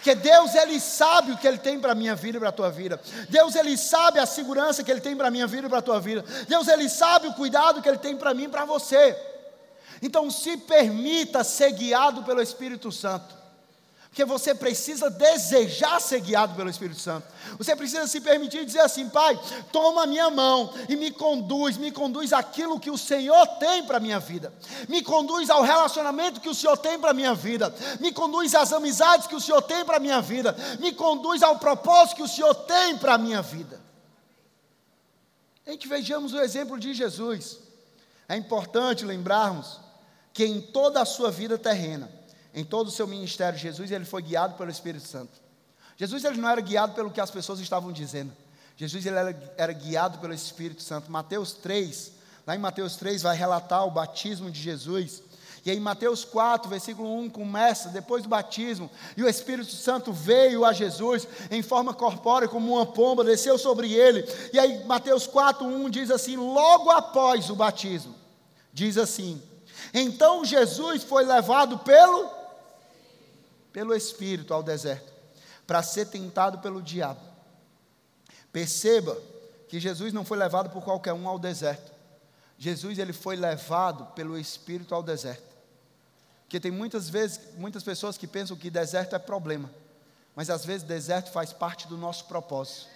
Porque 0.00 0.14
Deus, 0.14 0.54
Ele 0.54 0.80
sabe 0.80 1.32
o 1.32 1.36
que 1.36 1.46
Ele 1.46 1.58
tem 1.58 1.78
para 1.78 1.92
a 1.92 1.94
minha 1.94 2.16
vida 2.16 2.38
e 2.38 2.40
para 2.40 2.48
a 2.48 2.52
tua 2.52 2.70
vida. 2.70 2.98
Deus, 3.28 3.54
Ele 3.54 3.76
sabe 3.76 4.18
a 4.18 4.24
segurança 4.24 4.82
que 4.82 4.90
Ele 4.90 5.00
tem 5.00 5.14
para 5.14 5.28
a 5.28 5.30
minha 5.30 5.46
vida 5.46 5.66
e 5.66 5.68
para 5.68 5.80
a 5.80 5.82
tua 5.82 6.00
vida. 6.00 6.24
Deus, 6.48 6.68
Ele 6.68 6.88
sabe 6.88 7.28
o 7.28 7.34
cuidado 7.34 7.82
que 7.82 7.88
Ele 7.88 7.98
tem 7.98 8.16
para 8.16 8.32
mim 8.32 8.44
e 8.44 8.48
para 8.48 8.64
você. 8.64 9.14
Então, 10.00 10.30
se 10.30 10.56
permita 10.56 11.44
ser 11.44 11.72
guiado 11.72 12.22
pelo 12.22 12.40
Espírito 12.40 12.90
Santo. 12.90 13.39
Porque 14.10 14.24
você 14.24 14.52
precisa 14.52 15.08
desejar 15.08 16.00
ser 16.00 16.20
guiado 16.20 16.56
pelo 16.56 16.68
Espírito 16.68 17.00
Santo. 17.00 17.28
Você 17.56 17.76
precisa 17.76 18.08
se 18.08 18.20
permitir 18.20 18.64
dizer 18.64 18.80
assim: 18.80 19.08
Pai, 19.08 19.38
toma 19.70 20.02
a 20.02 20.06
minha 20.06 20.28
mão 20.28 20.74
e 20.88 20.96
me 20.96 21.12
conduz, 21.12 21.76
me 21.76 21.92
conduz 21.92 22.32
aquilo 22.32 22.80
que 22.80 22.90
o 22.90 22.98
Senhor 22.98 23.46
tem 23.60 23.84
para 23.84 23.98
a 23.98 24.00
minha 24.00 24.18
vida. 24.18 24.52
Me 24.88 25.00
conduz 25.00 25.48
ao 25.48 25.62
relacionamento 25.62 26.40
que 26.40 26.48
o 26.48 26.54
Senhor 26.54 26.76
tem 26.76 26.98
para 26.98 27.12
a 27.12 27.14
minha 27.14 27.34
vida. 27.34 27.72
Me 28.00 28.10
conduz 28.10 28.52
às 28.52 28.72
amizades 28.72 29.28
que 29.28 29.36
o 29.36 29.40
Senhor 29.40 29.62
tem 29.62 29.84
para 29.84 29.98
a 29.98 30.00
minha 30.00 30.20
vida. 30.20 30.56
Me 30.80 30.92
conduz 30.92 31.40
ao 31.44 31.60
propósito 31.60 32.16
que 32.16 32.22
o 32.24 32.28
Senhor 32.28 32.52
tem 32.52 32.98
para 32.98 33.14
a 33.14 33.18
minha 33.18 33.40
vida. 33.40 33.80
A 35.64 35.70
gente 35.70 35.86
vejamos 35.86 36.34
o 36.34 36.40
exemplo 36.40 36.80
de 36.80 36.92
Jesus. 36.92 37.58
É 38.28 38.36
importante 38.36 39.04
lembrarmos 39.04 39.78
que 40.32 40.44
em 40.44 40.60
toda 40.60 41.00
a 41.00 41.04
sua 41.04 41.30
vida 41.30 41.56
terrena, 41.56 42.10
em 42.54 42.64
todo 42.64 42.88
o 42.88 42.90
seu 42.90 43.06
ministério, 43.06 43.58
Jesus 43.58 43.90
ele 43.90 44.04
foi 44.04 44.22
guiado 44.22 44.54
pelo 44.54 44.70
Espírito 44.70 45.06
Santo. 45.06 45.32
Jesus 45.96 46.24
ele 46.24 46.38
não 46.38 46.48
era 46.48 46.60
guiado 46.60 46.94
pelo 46.94 47.10
que 47.10 47.20
as 47.20 47.30
pessoas 47.30 47.60
estavam 47.60 47.92
dizendo. 47.92 48.32
Jesus 48.76 49.04
ele 49.04 49.16
era, 49.16 49.52
era 49.58 49.72
guiado 49.72 50.18
pelo 50.18 50.32
Espírito 50.32 50.82
Santo. 50.82 51.12
Mateus 51.12 51.52
3, 51.52 52.12
lá 52.46 52.56
em 52.56 52.58
Mateus 52.58 52.96
3 52.96 53.20
vai 53.20 53.36
relatar 53.36 53.86
o 53.86 53.90
batismo 53.90 54.50
de 54.50 54.60
Jesus. 54.60 55.22
E 55.64 55.70
aí 55.70 55.78
Mateus 55.78 56.24
4, 56.24 56.70
versículo 56.70 57.14
1 57.18 57.28
começa 57.28 57.90
depois 57.90 58.22
do 58.22 58.30
batismo, 58.30 58.90
e 59.16 59.22
o 59.22 59.28
Espírito 59.28 59.72
Santo 59.72 60.10
veio 60.10 60.64
a 60.64 60.72
Jesus 60.72 61.28
em 61.50 61.60
forma 61.60 61.92
corpórea 61.92 62.48
como 62.48 62.72
uma 62.72 62.86
pomba, 62.86 63.22
desceu 63.22 63.58
sobre 63.58 63.92
ele. 63.92 64.26
E 64.52 64.58
aí 64.58 64.82
Mateus 64.84 65.26
4, 65.26 65.66
1 65.66 65.90
diz 65.90 66.10
assim: 66.10 66.36
logo 66.36 66.90
após 66.90 67.50
o 67.50 67.54
batismo, 67.54 68.14
diz 68.72 68.96
assim: 68.96 69.42
Então 69.92 70.42
Jesus 70.42 71.02
foi 71.02 71.24
levado 71.24 71.78
pelo 71.80 72.39
pelo 73.72 73.94
Espírito 73.94 74.52
ao 74.52 74.62
deserto, 74.62 75.12
para 75.66 75.82
ser 75.82 76.06
tentado 76.06 76.58
pelo 76.58 76.82
diabo. 76.82 77.20
Perceba 78.52 79.16
que 79.68 79.78
Jesus 79.78 80.12
não 80.12 80.24
foi 80.24 80.36
levado 80.36 80.70
por 80.70 80.82
qualquer 80.82 81.12
um 81.12 81.28
ao 81.28 81.38
deserto. 81.38 81.92
Jesus 82.58 82.98
ele 82.98 83.12
foi 83.12 83.36
levado 83.36 84.06
pelo 84.14 84.38
Espírito 84.38 84.94
ao 84.94 85.02
deserto. 85.02 85.50
Porque 86.42 86.58
tem 86.58 86.72
muitas 86.72 87.08
vezes, 87.08 87.40
muitas 87.56 87.84
pessoas 87.84 88.18
que 88.18 88.26
pensam 88.26 88.56
que 88.56 88.68
deserto 88.68 89.14
é 89.14 89.18
problema. 89.18 89.70
Mas 90.34 90.50
às 90.50 90.64
vezes 90.64 90.82
deserto 90.82 91.30
faz 91.30 91.52
parte 91.52 91.86
do 91.86 91.96
nosso 91.96 92.24
propósito. 92.24 92.88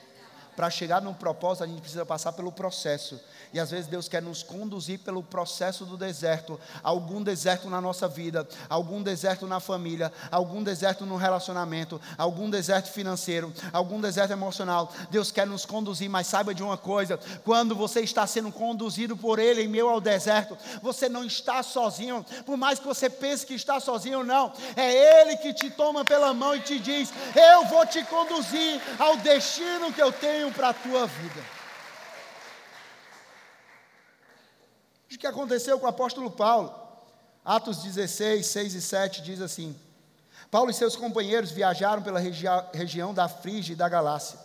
Para 0.56 0.70
chegar 0.70 1.02
no 1.02 1.14
propósito, 1.14 1.64
a 1.64 1.66
gente 1.66 1.80
precisa 1.80 2.06
passar 2.06 2.32
pelo 2.32 2.52
processo. 2.52 3.20
E 3.52 3.60
às 3.60 3.70
vezes 3.70 3.86
Deus 3.86 4.08
quer 4.08 4.22
nos 4.22 4.42
conduzir 4.42 4.98
pelo 5.00 5.22
processo 5.22 5.84
do 5.84 5.96
deserto, 5.96 6.58
algum 6.82 7.22
deserto 7.22 7.68
na 7.70 7.80
nossa 7.80 8.08
vida, 8.08 8.46
algum 8.68 9.02
deserto 9.02 9.46
na 9.46 9.60
família, 9.60 10.12
algum 10.30 10.62
deserto 10.62 11.06
no 11.06 11.16
relacionamento, 11.16 12.00
algum 12.18 12.50
deserto 12.50 12.90
financeiro, 12.90 13.52
algum 13.72 14.00
deserto 14.00 14.32
emocional. 14.32 14.92
Deus 15.10 15.30
quer 15.30 15.46
nos 15.46 15.64
conduzir, 15.64 16.08
mas 16.10 16.26
saiba 16.26 16.54
de 16.54 16.62
uma 16.62 16.76
coisa: 16.76 17.18
quando 17.44 17.74
você 17.74 18.00
está 18.00 18.26
sendo 18.26 18.50
conduzido 18.50 19.16
por 19.16 19.38
Ele 19.38 19.62
em 19.62 19.68
meio 19.68 19.88
ao 19.88 20.00
deserto, 20.00 20.56
você 20.82 21.08
não 21.08 21.24
está 21.24 21.62
sozinho, 21.62 22.24
por 22.44 22.56
mais 22.56 22.78
que 22.78 22.86
você 22.86 23.08
pense 23.08 23.46
que 23.46 23.54
está 23.54 23.80
sozinho, 23.80 24.24
não, 24.24 24.52
é 24.76 25.20
Ele 25.20 25.36
que 25.36 25.52
te 25.52 25.70
toma 25.70 26.04
pela 26.04 26.34
mão 26.34 26.54
e 26.54 26.60
te 26.60 26.78
diz: 26.78 27.12
Eu 27.34 27.66
vou 27.66 27.86
te 27.86 28.02
conduzir 28.04 28.80
ao 28.98 29.16
destino 29.16 29.92
que 29.92 30.02
eu 30.02 30.12
tenho 30.12 30.43
para 30.52 30.70
a 30.70 30.74
tua 30.74 31.06
vida. 31.06 31.40
O 35.12 35.18
que 35.18 35.26
aconteceu 35.26 35.78
com 35.78 35.86
o 35.86 35.88
apóstolo 35.88 36.30
Paulo? 36.30 36.74
Atos 37.44 37.82
16, 37.82 38.44
6 38.46 38.74
e 38.74 38.82
7 38.82 39.22
diz 39.22 39.40
assim: 39.40 39.76
Paulo 40.50 40.70
e 40.70 40.74
seus 40.74 40.96
companheiros 40.96 41.50
viajaram 41.50 42.02
pela 42.02 42.18
regi 42.18 42.46
região 42.72 43.12
da 43.14 43.28
Frígia 43.28 43.72
e 43.72 43.76
da 43.76 43.88
Galácia. 43.88 44.38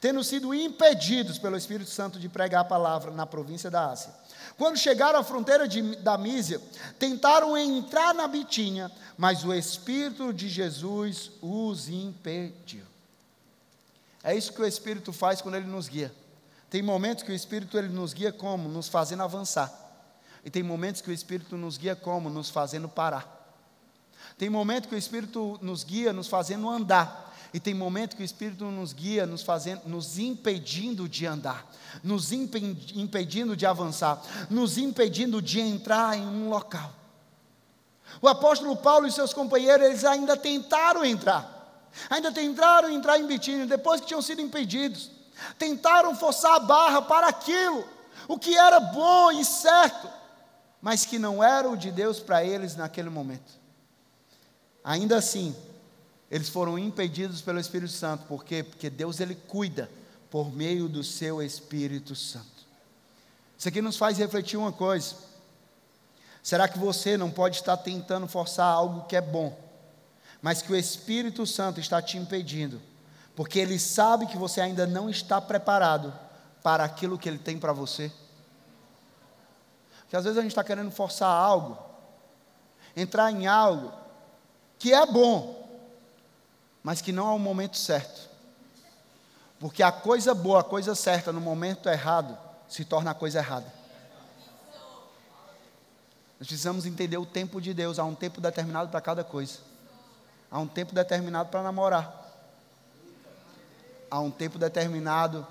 tendo 0.00 0.22
sido 0.22 0.54
impedidos 0.54 1.38
pelo 1.38 1.56
Espírito 1.56 1.90
Santo 1.90 2.18
de 2.18 2.28
pregar 2.28 2.62
a 2.62 2.64
palavra 2.64 3.10
na 3.10 3.26
província 3.26 3.70
da 3.70 3.90
Ásia. 3.90 4.12
Quando 4.58 4.78
chegaram 4.78 5.18
à 5.18 5.24
fronteira 5.24 5.66
de, 5.68 5.96
da 5.96 6.16
Mísia, 6.16 6.60
tentaram 6.98 7.56
entrar 7.56 8.14
na 8.14 8.26
Bitínia, 8.26 8.90
mas 9.16 9.44
o 9.44 9.52
Espírito 9.52 10.32
de 10.32 10.48
Jesus 10.48 11.30
os 11.42 11.88
impediu. 11.88 12.84
É 14.26 14.34
isso 14.34 14.52
que 14.52 14.60
o 14.60 14.66
Espírito 14.66 15.12
faz 15.12 15.40
quando 15.40 15.54
ele 15.54 15.68
nos 15.68 15.86
guia. 15.86 16.12
Tem 16.68 16.82
momentos 16.82 17.22
que 17.22 17.30
o 17.30 17.34
Espírito 17.34 17.78
ele 17.78 17.86
nos 17.86 18.12
guia 18.12 18.32
como? 18.32 18.68
Nos 18.68 18.88
fazendo 18.88 19.22
avançar. 19.22 19.72
E 20.44 20.50
tem 20.50 20.64
momentos 20.64 21.00
que 21.00 21.08
o 21.08 21.12
Espírito 21.12 21.56
nos 21.56 21.78
guia 21.78 21.94
como? 21.94 22.28
Nos 22.28 22.50
fazendo 22.50 22.88
parar. 22.88 23.54
Tem 24.36 24.50
momentos 24.50 24.88
que 24.88 24.96
o 24.96 24.98
Espírito 24.98 25.60
nos 25.62 25.84
guia 25.84 26.12
nos 26.12 26.26
fazendo 26.26 26.68
andar. 26.68 27.32
E 27.54 27.60
tem 27.60 27.72
momento 27.72 28.16
que 28.16 28.22
o 28.22 28.24
Espírito 28.24 28.64
nos 28.64 28.92
guia, 28.92 29.26
nos 29.26 29.42
fazendo, 29.42 29.82
nos 29.86 30.18
impedindo 30.18 31.08
de 31.08 31.24
andar, 31.24 31.64
nos 32.02 32.32
impedindo 32.32 33.56
de 33.56 33.64
avançar, 33.64 34.20
nos 34.50 34.76
impedindo 34.76 35.40
de 35.40 35.60
entrar 35.60 36.18
em 36.18 36.26
um 36.26 36.48
local. 36.48 36.92
O 38.20 38.26
apóstolo 38.26 38.76
Paulo 38.76 39.06
e 39.06 39.12
seus 39.12 39.32
companheiros, 39.32 39.86
eles 39.86 40.04
ainda 40.04 40.36
tentaram 40.36 41.04
entrar. 41.04 41.55
Ainda 42.10 42.32
tentaram 42.32 42.90
entrar 42.90 43.18
em 43.18 43.26
Bitínia, 43.26 43.66
depois 43.66 44.00
que 44.00 44.08
tinham 44.08 44.22
sido 44.22 44.40
impedidos. 44.40 45.10
Tentaram 45.58 46.14
forçar 46.16 46.54
a 46.54 46.60
barra 46.60 47.02
para 47.02 47.28
aquilo, 47.28 47.86
o 48.26 48.38
que 48.38 48.56
era 48.56 48.80
bom 48.80 49.30
e 49.32 49.44
certo, 49.44 50.08
mas 50.80 51.04
que 51.04 51.18
não 51.18 51.42
era 51.42 51.68
o 51.68 51.76
de 51.76 51.90
Deus 51.90 52.20
para 52.20 52.44
eles 52.44 52.76
naquele 52.76 53.10
momento. 53.10 53.52
Ainda 54.82 55.16
assim, 55.16 55.54
eles 56.30 56.48
foram 56.48 56.78
impedidos 56.78 57.40
pelo 57.40 57.60
Espírito 57.60 57.92
Santo, 57.92 58.24
por 58.26 58.44
quê? 58.44 58.62
Porque 58.62 58.88
Deus 58.88 59.20
ele 59.20 59.34
cuida 59.34 59.90
por 60.30 60.52
meio 60.52 60.88
do 60.88 61.04
seu 61.04 61.42
Espírito 61.42 62.14
Santo. 62.14 62.46
Isso 63.58 63.68
aqui 63.68 63.80
nos 63.80 63.96
faz 63.96 64.18
refletir 64.18 64.56
uma 64.56 64.72
coisa. 64.72 65.14
Será 66.42 66.68
que 66.68 66.78
você 66.78 67.16
não 67.16 67.30
pode 67.30 67.56
estar 67.56 67.76
tentando 67.76 68.28
forçar 68.28 68.66
algo 68.66 69.06
que 69.06 69.16
é 69.16 69.20
bom, 69.20 69.58
mas 70.40 70.62
que 70.62 70.72
o 70.72 70.76
Espírito 70.76 71.46
Santo 71.46 71.80
está 71.80 72.00
te 72.00 72.16
impedindo, 72.16 72.80
porque 73.34 73.58
ele 73.58 73.78
sabe 73.78 74.26
que 74.26 74.36
você 74.36 74.60
ainda 74.60 74.86
não 74.86 75.10
está 75.10 75.40
preparado 75.40 76.12
para 76.62 76.84
aquilo 76.84 77.18
que 77.18 77.28
ele 77.28 77.38
tem 77.38 77.58
para 77.58 77.72
você? 77.72 78.10
Porque 80.00 80.16
às 80.16 80.24
vezes 80.24 80.38
a 80.38 80.42
gente 80.42 80.52
está 80.52 80.64
querendo 80.64 80.90
forçar 80.90 81.28
algo, 81.28 81.78
entrar 82.96 83.30
em 83.30 83.46
algo 83.46 83.92
que 84.78 84.92
é 84.92 85.04
bom, 85.06 85.66
mas 86.82 87.00
que 87.00 87.12
não 87.12 87.28
é 87.28 87.34
o 87.34 87.38
momento 87.38 87.76
certo. 87.76 88.30
Porque 89.58 89.82
a 89.82 89.90
coisa 89.90 90.34
boa, 90.34 90.60
a 90.60 90.64
coisa 90.64 90.94
certa, 90.94 91.32
no 91.32 91.40
momento 91.40 91.88
errado, 91.88 92.38
se 92.68 92.84
torna 92.84 93.10
a 93.10 93.14
coisa 93.14 93.38
errada. 93.38 93.72
Nós 96.38 96.46
precisamos 96.46 96.84
entender 96.84 97.16
o 97.16 97.24
tempo 97.24 97.60
de 97.60 97.72
Deus. 97.72 97.98
Há 97.98 98.04
um 98.04 98.14
tempo 98.14 98.40
determinado 98.40 98.90
para 98.90 99.00
cada 99.00 99.24
coisa. 99.24 99.58
Há 100.50 100.58
um 100.58 100.66
tempo 100.66 100.94
determinado 100.94 101.48
para 101.48 101.62
namorar. 101.62 102.24
Há 104.10 104.20
um 104.20 104.30
tempo 104.30 104.58
determinado 104.58 105.46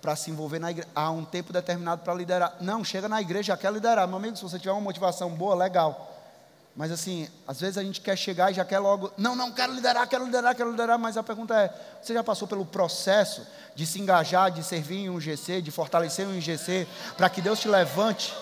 para 0.00 0.14
se 0.14 0.30
envolver 0.30 0.58
na 0.58 0.70
igreja. 0.70 0.88
Há 0.94 1.10
um 1.10 1.24
tempo 1.24 1.52
determinado 1.52 2.02
para 2.02 2.14
liderar. 2.14 2.56
Não, 2.60 2.84
chega 2.84 3.08
na 3.08 3.20
igreja, 3.20 3.54
já 3.54 3.56
quer 3.56 3.72
liderar. 3.72 4.06
Meu 4.06 4.18
amigo, 4.18 4.36
se 4.36 4.42
você 4.42 4.58
tiver 4.58 4.72
uma 4.72 4.80
motivação 4.80 5.30
boa, 5.30 5.54
legal. 5.54 6.14
Mas 6.76 6.90
assim, 6.90 7.28
às 7.46 7.60
vezes 7.60 7.78
a 7.78 7.84
gente 7.84 8.00
quer 8.00 8.16
chegar 8.16 8.50
e 8.50 8.54
já 8.54 8.64
quer 8.64 8.80
logo, 8.80 9.12
não, 9.16 9.36
não, 9.36 9.52
quero 9.52 9.72
liderar, 9.72 10.08
quero 10.08 10.24
liderar, 10.24 10.56
quero 10.56 10.70
liderar, 10.72 10.98
mas 10.98 11.16
a 11.16 11.22
pergunta 11.22 11.54
é: 11.54 11.72
você 12.02 12.12
já 12.12 12.24
passou 12.24 12.48
pelo 12.48 12.66
processo 12.66 13.46
de 13.76 13.86
se 13.86 14.00
engajar, 14.00 14.50
de 14.50 14.62
servir 14.64 15.04
em 15.04 15.08
um 15.08 15.20
GC, 15.20 15.62
de 15.62 15.70
fortalecer 15.70 16.26
um 16.26 16.40
GC, 16.40 16.86
para 17.16 17.30
que 17.30 17.40
Deus 17.40 17.60
te 17.60 17.68
levante? 17.68 18.34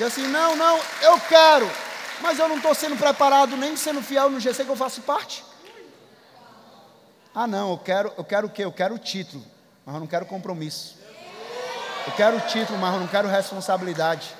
E 0.00 0.04
assim, 0.04 0.26
não, 0.26 0.56
não, 0.56 0.78
eu 1.02 1.20
quero, 1.20 1.70
mas 2.20 2.38
eu 2.38 2.48
não 2.48 2.56
estou 2.56 2.74
sendo 2.74 2.96
preparado, 2.96 3.56
nem 3.56 3.76
sendo 3.76 4.02
fiel 4.02 4.30
no 4.30 4.40
GC 4.40 4.64
que 4.64 4.70
eu 4.70 4.76
faço 4.76 5.02
parte. 5.02 5.44
Ah, 7.34 7.46
não, 7.46 7.70
eu 7.72 7.78
quero, 7.78 8.12
eu 8.16 8.24
quero 8.24 8.46
o 8.46 8.50
quê? 8.50 8.64
Eu 8.64 8.72
quero 8.72 8.94
o 8.94 8.98
título, 8.98 9.44
mas 9.84 9.94
eu 9.94 10.00
não 10.00 10.06
quero 10.06 10.26
compromisso. 10.26 10.96
Eu 12.06 12.12
quero 12.14 12.36
o 12.36 12.40
título, 12.40 12.78
mas 12.78 12.94
eu 12.94 13.00
não 13.00 13.06
quero 13.06 13.28
responsabilidade. 13.28 14.34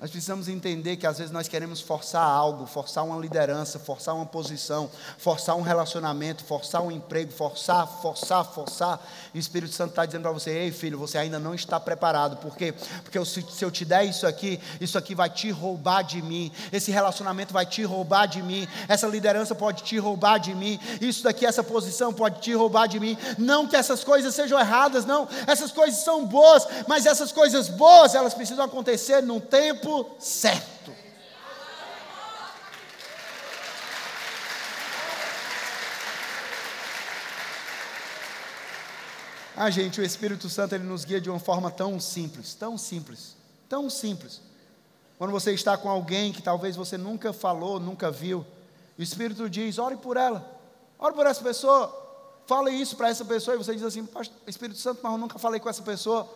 Nós 0.00 0.10
precisamos 0.10 0.48
entender 0.48 0.96
que 0.96 1.06
às 1.06 1.18
vezes 1.18 1.32
nós 1.32 1.46
queremos 1.46 1.80
forçar 1.80 2.26
algo, 2.26 2.66
forçar 2.66 3.04
uma 3.04 3.16
liderança, 3.16 3.78
forçar 3.78 4.14
uma 4.14 4.26
posição, 4.26 4.90
forçar 5.16 5.56
um 5.56 5.62
relacionamento, 5.62 6.42
forçar 6.44 6.82
um 6.82 6.90
emprego, 6.90 7.32
forçar, 7.32 7.86
forçar, 8.02 8.44
forçar. 8.44 9.00
E 9.32 9.38
o 9.38 9.40
Espírito 9.40 9.72
Santo 9.72 9.90
está 9.90 10.04
dizendo 10.04 10.22
para 10.22 10.32
você: 10.32 10.50
ei 10.50 10.72
filho, 10.72 10.98
você 10.98 11.16
ainda 11.16 11.38
não 11.38 11.54
está 11.54 11.78
preparado. 11.78 12.36
Por 12.38 12.56
quê? 12.56 12.74
Porque 13.04 13.24
se, 13.24 13.40
se 13.42 13.64
eu 13.64 13.70
te 13.70 13.84
der 13.84 14.04
isso 14.04 14.26
aqui, 14.26 14.60
isso 14.80 14.98
aqui 14.98 15.14
vai 15.14 15.30
te 15.30 15.50
roubar 15.52 16.02
de 16.02 16.20
mim. 16.20 16.50
Esse 16.72 16.90
relacionamento 16.90 17.52
vai 17.52 17.64
te 17.64 17.84
roubar 17.84 18.26
de 18.26 18.42
mim. 18.42 18.66
Essa 18.88 19.06
liderança 19.06 19.54
pode 19.54 19.84
te 19.84 19.96
roubar 19.96 20.38
de 20.38 20.54
mim. 20.56 20.78
Isso 21.00 21.22
daqui, 21.22 21.46
essa 21.46 21.62
posição 21.62 22.12
pode 22.12 22.40
te 22.40 22.52
roubar 22.52 22.88
de 22.88 22.98
mim. 22.98 23.16
Não 23.38 23.66
que 23.68 23.76
essas 23.76 24.02
coisas 24.02 24.34
sejam 24.34 24.58
erradas, 24.58 25.06
não. 25.06 25.28
Essas 25.46 25.70
coisas 25.70 26.00
são 26.00 26.26
boas, 26.26 26.66
mas 26.88 27.06
essas 27.06 27.30
coisas 27.30 27.68
boas, 27.68 28.14
elas 28.14 28.34
precisam 28.34 28.64
acontecer 28.64 29.22
num 29.22 29.38
tempo 29.38 29.83
certo. 30.18 30.92
Ah, 39.56 39.70
gente, 39.70 40.00
o 40.00 40.04
Espírito 40.04 40.48
Santo 40.48 40.74
ele 40.74 40.82
nos 40.82 41.04
guia 41.04 41.20
de 41.20 41.30
uma 41.30 41.38
forma 41.38 41.70
tão 41.70 42.00
simples, 42.00 42.54
tão 42.54 42.76
simples, 42.76 43.36
tão 43.68 43.88
simples. 43.88 44.40
Quando 45.16 45.30
você 45.30 45.52
está 45.52 45.76
com 45.76 45.88
alguém 45.88 46.32
que 46.32 46.42
talvez 46.42 46.74
você 46.74 46.98
nunca 46.98 47.32
falou, 47.32 47.78
nunca 47.78 48.10
viu, 48.10 48.44
o 48.98 49.02
Espírito 49.02 49.48
diz: 49.48 49.78
ore 49.78 49.96
por 49.96 50.16
ela, 50.16 50.44
ore 50.98 51.14
por 51.14 51.24
essa 51.24 51.40
pessoa, 51.40 51.92
fale 52.46 52.72
isso 52.72 52.96
para 52.96 53.08
essa 53.08 53.24
pessoa, 53.24 53.54
e 53.54 53.58
você 53.58 53.74
diz 53.74 53.84
assim: 53.84 54.08
Espírito 54.46 54.78
Santo, 54.80 55.00
mas 55.02 55.12
eu 55.12 55.18
nunca 55.18 55.38
falei 55.38 55.60
com 55.60 55.68
essa 55.68 55.82
pessoa. 55.82 56.28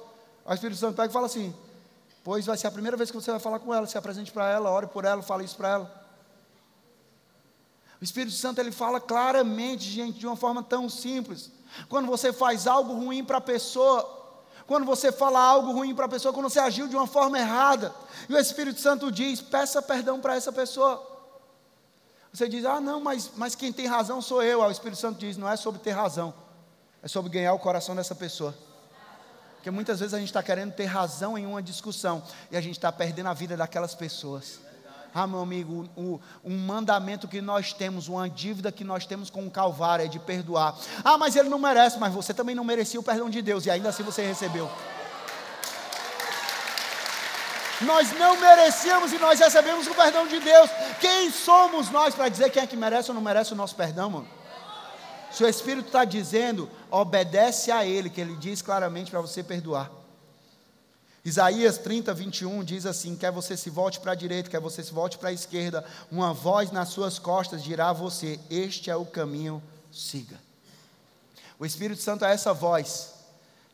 O 0.44 0.54
Espírito 0.54 0.78
Santo 0.78 0.94
pega 0.94 1.10
e 1.10 1.12
fala 1.12 1.26
assim: 1.26 1.52
Pois 2.28 2.44
vai 2.44 2.58
ser 2.58 2.66
a 2.66 2.70
primeira 2.70 2.94
vez 2.94 3.10
que 3.10 3.16
você 3.16 3.30
vai 3.30 3.40
falar 3.40 3.58
com 3.58 3.72
ela, 3.72 3.86
se 3.86 3.96
apresente 3.96 4.30
para 4.30 4.50
ela, 4.50 4.70
ore 4.70 4.86
por 4.86 5.06
ela, 5.06 5.22
fale 5.22 5.46
isso 5.46 5.56
para 5.56 5.70
ela. 5.70 6.04
O 7.98 8.04
Espírito 8.04 8.36
Santo 8.36 8.60
ele 8.60 8.70
fala 8.70 9.00
claramente, 9.00 9.84
gente, 9.84 10.18
de 10.18 10.26
uma 10.26 10.36
forma 10.36 10.62
tão 10.62 10.90
simples. 10.90 11.50
Quando 11.88 12.06
você 12.06 12.30
faz 12.30 12.66
algo 12.66 12.92
ruim 12.92 13.24
para 13.24 13.38
a 13.38 13.40
pessoa, 13.40 14.36
quando 14.66 14.84
você 14.84 15.10
fala 15.10 15.40
algo 15.40 15.72
ruim 15.72 15.94
para 15.94 16.04
a 16.04 16.08
pessoa, 16.10 16.34
quando 16.34 16.50
você 16.50 16.58
agiu 16.60 16.86
de 16.86 16.94
uma 16.94 17.06
forma 17.06 17.38
errada, 17.38 17.94
e 18.28 18.34
o 18.34 18.38
Espírito 18.38 18.78
Santo 18.78 19.10
diz: 19.10 19.40
peça 19.40 19.80
perdão 19.80 20.20
para 20.20 20.36
essa 20.36 20.52
pessoa. 20.52 21.02
Você 22.30 22.46
diz: 22.46 22.62
ah, 22.66 22.78
não, 22.78 23.00
mas, 23.00 23.30
mas 23.36 23.54
quem 23.54 23.72
tem 23.72 23.86
razão 23.86 24.20
sou 24.20 24.42
eu. 24.42 24.62
Aí 24.62 24.68
o 24.68 24.70
Espírito 24.70 25.00
Santo 25.00 25.18
diz: 25.18 25.38
não 25.38 25.48
é 25.48 25.56
sobre 25.56 25.80
ter 25.80 25.92
razão, 25.92 26.34
é 27.02 27.08
sobre 27.08 27.30
ganhar 27.30 27.54
o 27.54 27.58
coração 27.58 27.96
dessa 27.96 28.14
pessoa. 28.14 28.54
Porque 29.68 29.74
muitas 29.74 30.00
vezes 30.00 30.14
a 30.14 30.18
gente 30.18 30.28
está 30.28 30.42
querendo 30.42 30.72
ter 30.72 30.86
razão 30.86 31.36
em 31.36 31.44
uma 31.44 31.62
discussão 31.62 32.22
e 32.50 32.56
a 32.56 32.60
gente 32.62 32.78
está 32.78 32.90
perdendo 32.90 33.26
a 33.26 33.34
vida 33.34 33.54
daquelas 33.54 33.94
pessoas. 33.94 34.60
Ah, 35.14 35.26
meu 35.26 35.40
amigo, 35.40 35.86
o, 35.94 36.18
um 36.42 36.56
mandamento 36.56 37.28
que 37.28 37.42
nós 37.42 37.74
temos, 37.74 38.08
uma 38.08 38.30
dívida 38.30 38.72
que 38.72 38.82
nós 38.82 39.04
temos 39.04 39.28
com 39.28 39.46
o 39.46 39.50
Calvário 39.50 40.06
é 40.06 40.08
de 40.08 40.18
perdoar. 40.18 40.74
Ah, 41.04 41.18
mas 41.18 41.36
ele 41.36 41.50
não 41.50 41.58
merece, 41.58 41.98
mas 41.98 42.14
você 42.14 42.32
também 42.32 42.54
não 42.54 42.64
merecia 42.64 42.98
o 42.98 43.02
perdão 43.02 43.28
de 43.28 43.42
Deus 43.42 43.66
e 43.66 43.70
ainda 43.70 43.90
assim 43.90 44.02
você 44.02 44.26
recebeu. 44.26 44.70
Nós 47.82 48.10
não 48.18 48.40
merecíamos 48.40 49.12
e 49.12 49.18
nós 49.18 49.38
recebemos 49.38 49.86
o 49.86 49.94
perdão 49.94 50.26
de 50.26 50.40
Deus. 50.40 50.70
Quem 50.98 51.30
somos 51.30 51.90
nós 51.90 52.14
para 52.14 52.30
dizer 52.30 52.48
quem 52.48 52.62
é 52.62 52.66
que 52.66 52.74
merece 52.74 53.10
ou 53.10 53.14
não 53.14 53.20
merece 53.20 53.52
o 53.52 53.56
nosso 53.56 53.76
perdão, 53.76 54.08
mano? 54.08 54.37
Se 55.38 55.44
o 55.44 55.48
Espírito 55.48 55.86
está 55.86 56.04
dizendo, 56.04 56.68
obedece 56.90 57.70
a 57.70 57.86
Ele, 57.86 58.10
que 58.10 58.20
Ele 58.20 58.34
diz 58.34 58.60
claramente 58.60 59.08
para 59.08 59.20
você 59.20 59.40
perdoar. 59.40 59.88
Isaías 61.24 61.78
30, 61.78 62.12
21 62.12 62.64
diz 62.64 62.84
assim: 62.84 63.14
quer 63.14 63.30
você 63.30 63.56
se 63.56 63.70
volte 63.70 64.00
para 64.00 64.10
a 64.10 64.14
direita, 64.16 64.50
quer 64.50 64.58
você 64.58 64.82
se 64.82 64.92
volte 64.92 65.16
para 65.16 65.28
a 65.28 65.32
esquerda, 65.32 65.84
uma 66.10 66.34
voz 66.34 66.72
nas 66.72 66.88
suas 66.88 67.20
costas 67.20 67.62
dirá 67.62 67.90
a 67.90 67.92
você: 67.92 68.40
Este 68.50 68.90
é 68.90 68.96
o 68.96 69.06
caminho, 69.06 69.62
siga. 69.92 70.34
O 71.56 71.64
Espírito 71.64 72.02
Santo 72.02 72.24
é 72.24 72.32
essa 72.32 72.52
voz, 72.52 73.14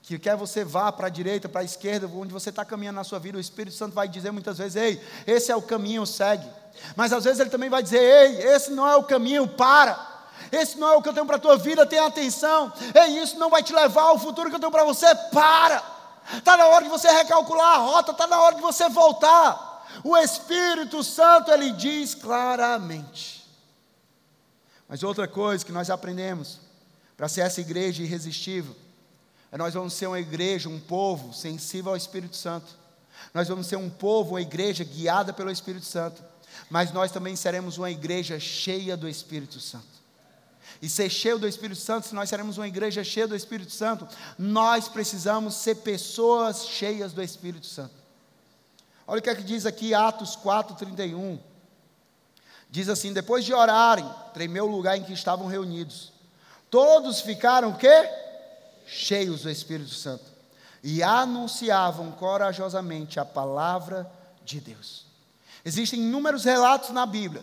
que 0.02 0.18
quer 0.18 0.36
você 0.36 0.66
vá 0.66 0.92
para 0.92 1.06
a 1.06 1.10
direita, 1.10 1.48
para 1.48 1.62
a 1.62 1.64
esquerda, 1.64 2.06
onde 2.06 2.30
você 2.30 2.50
está 2.50 2.62
caminhando 2.62 2.96
na 2.96 3.04
sua 3.04 3.18
vida, 3.18 3.38
o 3.38 3.40
Espírito 3.40 3.74
Santo 3.74 3.94
vai 3.94 4.06
dizer 4.06 4.32
muitas 4.32 4.58
vezes: 4.58 4.76
Ei, 4.76 5.02
esse 5.26 5.50
é 5.50 5.56
o 5.56 5.62
caminho, 5.62 6.04
segue. 6.04 6.46
Mas 6.94 7.10
às 7.10 7.24
vezes 7.24 7.40
ele 7.40 7.48
também 7.48 7.70
vai 7.70 7.82
dizer: 7.82 8.02
Ei, 8.02 8.52
esse 8.54 8.70
não 8.70 8.86
é 8.86 8.94
o 8.96 9.04
caminho, 9.04 9.48
para. 9.48 10.12
Esse 10.54 10.78
não 10.78 10.88
é 10.92 10.96
o 10.96 11.02
que 11.02 11.08
eu 11.08 11.12
tenho 11.12 11.26
para 11.26 11.36
a 11.36 11.40
tua 11.40 11.56
vida, 11.56 11.86
tenha 11.86 12.06
atenção. 12.06 12.72
Ei, 12.94 13.18
isso 13.18 13.38
não 13.38 13.50
vai 13.50 13.62
te 13.62 13.72
levar 13.72 14.02
ao 14.02 14.18
futuro 14.18 14.48
que 14.48 14.56
eu 14.56 14.60
tenho 14.60 14.72
para 14.72 14.84
você. 14.84 15.14
Para! 15.32 15.82
Está 16.36 16.56
na 16.56 16.66
hora 16.66 16.84
de 16.84 16.90
você 16.90 17.08
recalcular 17.10 17.74
a 17.74 17.78
rota, 17.78 18.12
está 18.12 18.26
na 18.26 18.40
hora 18.40 18.54
de 18.54 18.62
você 18.62 18.88
voltar. 18.88 19.86
O 20.02 20.16
Espírito 20.16 21.02
Santo, 21.04 21.50
ele 21.50 21.72
diz 21.72 22.14
claramente. 22.14 23.44
Mas 24.88 25.02
outra 25.02 25.28
coisa 25.28 25.64
que 25.64 25.72
nós 25.72 25.90
aprendemos 25.90 26.60
para 27.16 27.28
ser 27.28 27.42
essa 27.42 27.60
igreja 27.60 28.02
irresistível, 28.02 28.74
nós 29.52 29.74
vamos 29.74 29.94
ser 29.94 30.06
uma 30.06 30.18
igreja, 30.18 30.68
um 30.68 30.80
povo 30.80 31.32
sensível 31.32 31.92
ao 31.92 31.96
Espírito 31.96 32.36
Santo. 32.36 32.76
Nós 33.32 33.48
vamos 33.48 33.66
ser 33.66 33.76
um 33.76 33.88
povo, 33.88 34.30
uma 34.30 34.40
igreja 34.40 34.82
guiada 34.82 35.32
pelo 35.32 35.50
Espírito 35.50 35.86
Santo. 35.86 36.22
Mas 36.68 36.92
nós 36.92 37.12
também 37.12 37.36
seremos 37.36 37.78
uma 37.78 37.90
igreja 37.90 38.40
cheia 38.40 38.96
do 38.96 39.08
Espírito 39.08 39.60
Santo. 39.60 40.03
E 40.84 40.88
ser 40.90 41.08
cheio 41.08 41.38
do 41.38 41.48
Espírito 41.48 41.80
Santo, 41.80 42.06
se 42.06 42.14
nós 42.14 42.28
seremos 42.28 42.58
uma 42.58 42.68
igreja 42.68 43.02
cheia 43.02 43.26
do 43.26 43.34
Espírito 43.34 43.72
Santo, 43.72 44.06
nós 44.38 44.86
precisamos 44.86 45.54
ser 45.54 45.76
pessoas 45.76 46.66
cheias 46.66 47.14
do 47.14 47.22
Espírito 47.22 47.64
Santo. 47.64 47.94
Olha 49.06 49.18
o 49.18 49.22
que 49.22 49.30
é 49.30 49.34
que 49.34 49.42
diz 49.42 49.64
aqui 49.64 49.94
Atos 49.94 50.36
4:31. 50.36 51.38
Diz 52.68 52.90
assim: 52.90 53.14
depois 53.14 53.46
de 53.46 53.54
orarem, 53.54 54.06
tremeu 54.34 54.66
o 54.66 54.70
lugar 54.70 54.98
em 54.98 55.02
que 55.02 55.14
estavam 55.14 55.46
reunidos. 55.46 56.12
Todos 56.70 57.22
ficaram 57.22 57.70
o 57.70 57.78
quê? 57.78 58.06
cheios 58.86 59.40
do 59.40 59.50
Espírito 59.50 59.94
Santo, 59.94 60.26
e 60.82 61.02
anunciavam 61.02 62.12
corajosamente 62.12 63.18
a 63.18 63.24
palavra 63.24 64.06
de 64.44 64.60
Deus. 64.60 65.06
Existem 65.64 65.98
inúmeros 65.98 66.44
relatos 66.44 66.90
na 66.90 67.06
Bíblia 67.06 67.42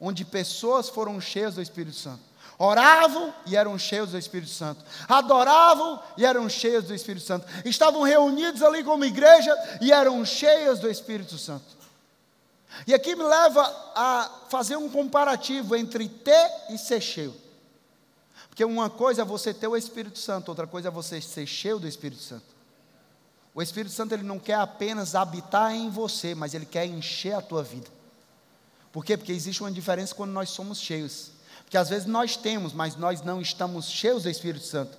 onde 0.00 0.24
pessoas 0.24 0.88
foram 0.88 1.20
cheias 1.20 1.54
do 1.54 1.62
Espírito 1.62 1.96
Santo. 1.96 2.20
Oravam 2.58 3.34
e 3.44 3.54
eram 3.54 3.78
cheios 3.78 4.10
do 4.10 4.18
Espírito 4.18 4.50
Santo. 4.50 4.82
Adoravam 5.08 6.02
e 6.16 6.24
eram 6.24 6.48
cheios 6.48 6.84
do 6.84 6.94
Espírito 6.94 7.26
Santo. 7.26 7.46
Estavam 7.64 8.02
reunidos 8.02 8.62
ali 8.62 8.82
como 8.82 9.04
igreja 9.04 9.54
e 9.80 9.92
eram 9.92 10.24
cheios 10.24 10.78
do 10.78 10.88
Espírito 10.88 11.36
Santo. 11.36 11.76
E 12.86 12.94
aqui 12.94 13.14
me 13.14 13.22
leva 13.22 13.62
a 13.94 14.30
fazer 14.48 14.76
um 14.76 14.88
comparativo 14.88 15.76
entre 15.76 16.08
ter 16.08 16.50
e 16.70 16.78
ser 16.78 17.00
cheio. 17.00 17.34
Porque 18.48 18.64
uma 18.64 18.88
coisa 18.88 19.22
é 19.22 19.24
você 19.24 19.52
ter 19.52 19.68
o 19.68 19.76
Espírito 19.76 20.18
Santo, 20.18 20.48
outra 20.48 20.66
coisa 20.66 20.88
é 20.88 20.90
você 20.90 21.20
ser 21.20 21.46
cheio 21.46 21.78
do 21.78 21.86
Espírito 21.86 22.22
Santo. 22.22 22.56
O 23.54 23.62
Espírito 23.62 23.94
Santo 23.94 24.12
ele 24.12 24.22
não 24.22 24.38
quer 24.38 24.54
apenas 24.54 25.14
habitar 25.14 25.74
em 25.74 25.90
você, 25.90 26.34
mas 26.34 26.54
ele 26.54 26.66
quer 26.66 26.86
encher 26.86 27.34
a 27.34 27.42
tua 27.42 27.62
vida. 27.62 27.88
Por 28.92 29.04
quê? 29.04 29.16
Porque 29.16 29.32
existe 29.32 29.62
uma 29.62 29.70
diferença 29.70 30.14
quando 30.14 30.32
nós 30.32 30.48
somos 30.48 30.78
cheios. 30.78 31.35
Porque 31.66 31.76
às 31.76 31.88
vezes 31.88 32.06
nós 32.06 32.36
temos, 32.36 32.72
mas 32.72 32.94
nós 32.94 33.22
não 33.22 33.40
estamos 33.40 33.86
cheios 33.90 34.22
do 34.22 34.30
Espírito 34.30 34.64
Santo. 34.64 34.96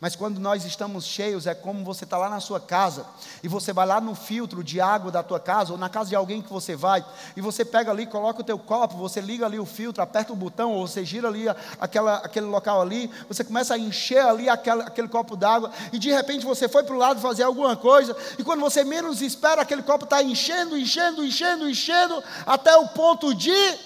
Mas 0.00 0.16
quando 0.16 0.38
nós 0.38 0.64
estamos 0.64 1.04
cheios, 1.04 1.46
é 1.46 1.54
como 1.54 1.84
você 1.84 2.04
está 2.04 2.16
lá 2.16 2.28
na 2.28 2.40
sua 2.40 2.58
casa 2.58 3.06
e 3.42 3.48
você 3.48 3.72
vai 3.72 3.86
lá 3.86 3.98
no 3.98 4.14
filtro 4.14 4.62
de 4.62 4.78
água 4.78 5.10
da 5.10 5.22
tua 5.22 5.40
casa 5.40 5.72
ou 5.72 5.78
na 5.78 5.88
casa 5.88 6.10
de 6.10 6.16
alguém 6.16 6.42
que 6.42 6.52
você 6.52 6.74
vai 6.74 7.04
e 7.34 7.40
você 7.40 7.64
pega 7.64 7.90
ali, 7.90 8.06
coloca 8.06 8.40
o 8.40 8.44
teu 8.44 8.58
copo, 8.58 8.96
você 8.96 9.22
liga 9.22 9.46
ali 9.46 9.58
o 9.58 9.64
filtro, 9.64 10.02
aperta 10.02 10.34
o 10.34 10.36
botão 10.36 10.72
ou 10.72 10.86
você 10.86 11.02
gira 11.02 11.28
ali 11.28 11.46
aquela, 11.80 12.16
aquele 12.16 12.46
local 12.46 12.82
ali, 12.82 13.10
você 13.26 13.42
começa 13.42 13.72
a 13.72 13.78
encher 13.78 14.20
ali 14.20 14.50
aquele, 14.50 14.82
aquele 14.82 15.08
copo 15.08 15.34
d'água 15.34 15.70
e 15.90 15.98
de 15.98 16.10
repente 16.10 16.44
você 16.44 16.68
foi 16.68 16.82
para 16.82 16.94
o 16.94 16.98
lado 16.98 17.20
fazer 17.20 17.44
alguma 17.44 17.74
coisa 17.74 18.14
e 18.38 18.44
quando 18.44 18.60
você 18.60 18.84
menos 18.84 19.22
espera, 19.22 19.62
aquele 19.62 19.82
copo 19.82 20.04
está 20.04 20.22
enchendo, 20.22 20.76
enchendo, 20.76 21.24
enchendo, 21.24 21.68
enchendo 21.70 22.22
até 22.44 22.76
o 22.76 22.88
ponto 22.88 23.34
de 23.34 23.78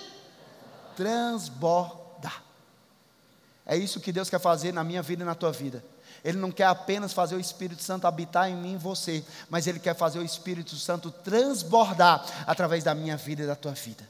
transbordar. 0.96 1.99
É 3.70 3.76
isso 3.76 4.00
que 4.00 4.10
Deus 4.10 4.28
quer 4.28 4.40
fazer 4.40 4.74
na 4.74 4.82
minha 4.82 5.00
vida 5.00 5.22
e 5.22 5.26
na 5.26 5.36
tua 5.36 5.52
vida. 5.52 5.84
Ele 6.24 6.36
não 6.36 6.50
quer 6.50 6.64
apenas 6.64 7.12
fazer 7.12 7.36
o 7.36 7.40
Espírito 7.40 7.80
Santo 7.84 8.04
habitar 8.04 8.50
em 8.50 8.56
mim 8.56 8.74
e 8.74 8.76
você, 8.76 9.24
mas 9.48 9.68
Ele 9.68 9.78
quer 9.78 9.94
fazer 9.94 10.18
o 10.18 10.24
Espírito 10.24 10.74
Santo 10.74 11.08
transbordar 11.08 12.20
através 12.48 12.82
da 12.82 12.96
minha 12.96 13.16
vida 13.16 13.44
e 13.44 13.46
da 13.46 13.54
tua 13.54 13.70
vida. 13.70 14.02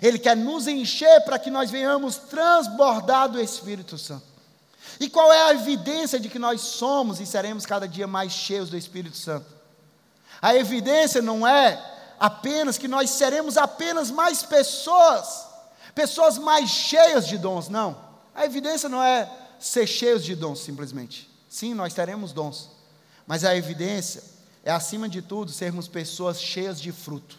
Ele 0.00 0.16
quer 0.16 0.36
nos 0.36 0.68
encher 0.68 1.22
para 1.24 1.40
que 1.40 1.50
nós 1.50 1.72
venhamos 1.72 2.18
transbordar 2.18 3.28
do 3.28 3.40
Espírito 3.40 3.98
Santo. 3.98 4.22
E 5.00 5.10
qual 5.10 5.32
é 5.32 5.42
a 5.48 5.54
evidência 5.54 6.20
de 6.20 6.28
que 6.28 6.38
nós 6.38 6.60
somos 6.60 7.18
e 7.18 7.26
seremos 7.26 7.66
cada 7.66 7.88
dia 7.88 8.06
mais 8.06 8.30
cheios 8.30 8.70
do 8.70 8.76
Espírito 8.76 9.16
Santo? 9.16 9.46
A 10.40 10.54
evidência 10.54 11.20
não 11.20 11.44
é 11.44 11.84
apenas 12.20 12.78
que 12.78 12.86
nós 12.86 13.10
seremos 13.10 13.56
apenas 13.56 14.08
mais 14.08 14.44
pessoas, 14.44 15.48
pessoas 15.96 16.38
mais 16.38 16.70
cheias 16.70 17.26
de 17.26 17.36
dons, 17.36 17.68
não. 17.68 18.09
A 18.34 18.44
evidência 18.44 18.88
não 18.88 19.02
é 19.02 19.30
ser 19.58 19.86
cheios 19.86 20.24
de 20.24 20.34
dons 20.34 20.60
simplesmente. 20.60 21.30
Sim, 21.48 21.74
nós 21.74 21.92
teremos 21.92 22.32
dons, 22.32 22.70
mas 23.26 23.44
a 23.44 23.56
evidência 23.56 24.22
é, 24.64 24.70
acima 24.70 25.08
de 25.08 25.22
tudo, 25.22 25.50
sermos 25.50 25.88
pessoas 25.88 26.40
cheias 26.40 26.80
de 26.80 26.92
fruto. 26.92 27.38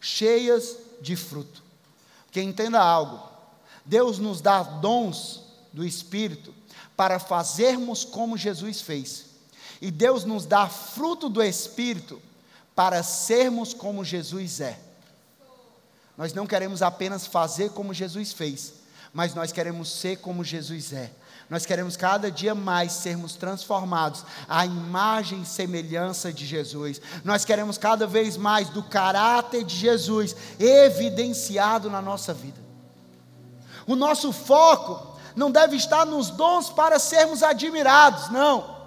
Cheias 0.00 0.76
de 1.00 1.16
fruto. 1.16 1.62
Porque 2.26 2.40
entenda 2.40 2.80
algo: 2.80 3.20
Deus 3.84 4.18
nos 4.18 4.40
dá 4.40 4.62
dons 4.62 5.42
do 5.72 5.84
Espírito 5.84 6.54
para 6.96 7.18
fazermos 7.18 8.04
como 8.04 8.36
Jesus 8.36 8.80
fez, 8.80 9.26
e 9.80 9.90
Deus 9.90 10.24
nos 10.24 10.44
dá 10.44 10.68
fruto 10.68 11.28
do 11.28 11.42
Espírito 11.42 12.20
para 12.74 13.02
sermos 13.02 13.72
como 13.72 14.04
Jesus 14.04 14.60
é. 14.60 14.78
Nós 16.16 16.34
não 16.34 16.46
queremos 16.46 16.82
apenas 16.82 17.26
fazer 17.26 17.70
como 17.70 17.94
Jesus 17.94 18.32
fez, 18.32 18.74
mas 19.12 19.34
nós 19.34 19.52
queremos 19.52 19.90
ser 19.90 20.18
como 20.18 20.44
Jesus 20.44 20.92
é. 20.92 21.10
Nós 21.48 21.66
queremos 21.66 21.96
cada 21.96 22.30
dia 22.30 22.54
mais 22.54 22.92
sermos 22.92 23.34
transformados 23.34 24.24
à 24.48 24.64
imagem 24.64 25.42
e 25.42 25.46
semelhança 25.46 26.32
de 26.32 26.46
Jesus. 26.46 27.00
Nós 27.24 27.44
queremos 27.44 27.76
cada 27.76 28.06
vez 28.06 28.36
mais 28.36 28.68
do 28.68 28.84
caráter 28.84 29.64
de 29.64 29.76
Jesus 29.76 30.36
evidenciado 30.60 31.90
na 31.90 32.00
nossa 32.00 32.32
vida. 32.32 32.60
O 33.84 33.96
nosso 33.96 34.32
foco 34.32 35.18
não 35.34 35.50
deve 35.50 35.74
estar 35.74 36.06
nos 36.06 36.30
dons 36.30 36.70
para 36.70 37.00
sermos 37.00 37.42
admirados, 37.42 38.30
não. 38.30 38.78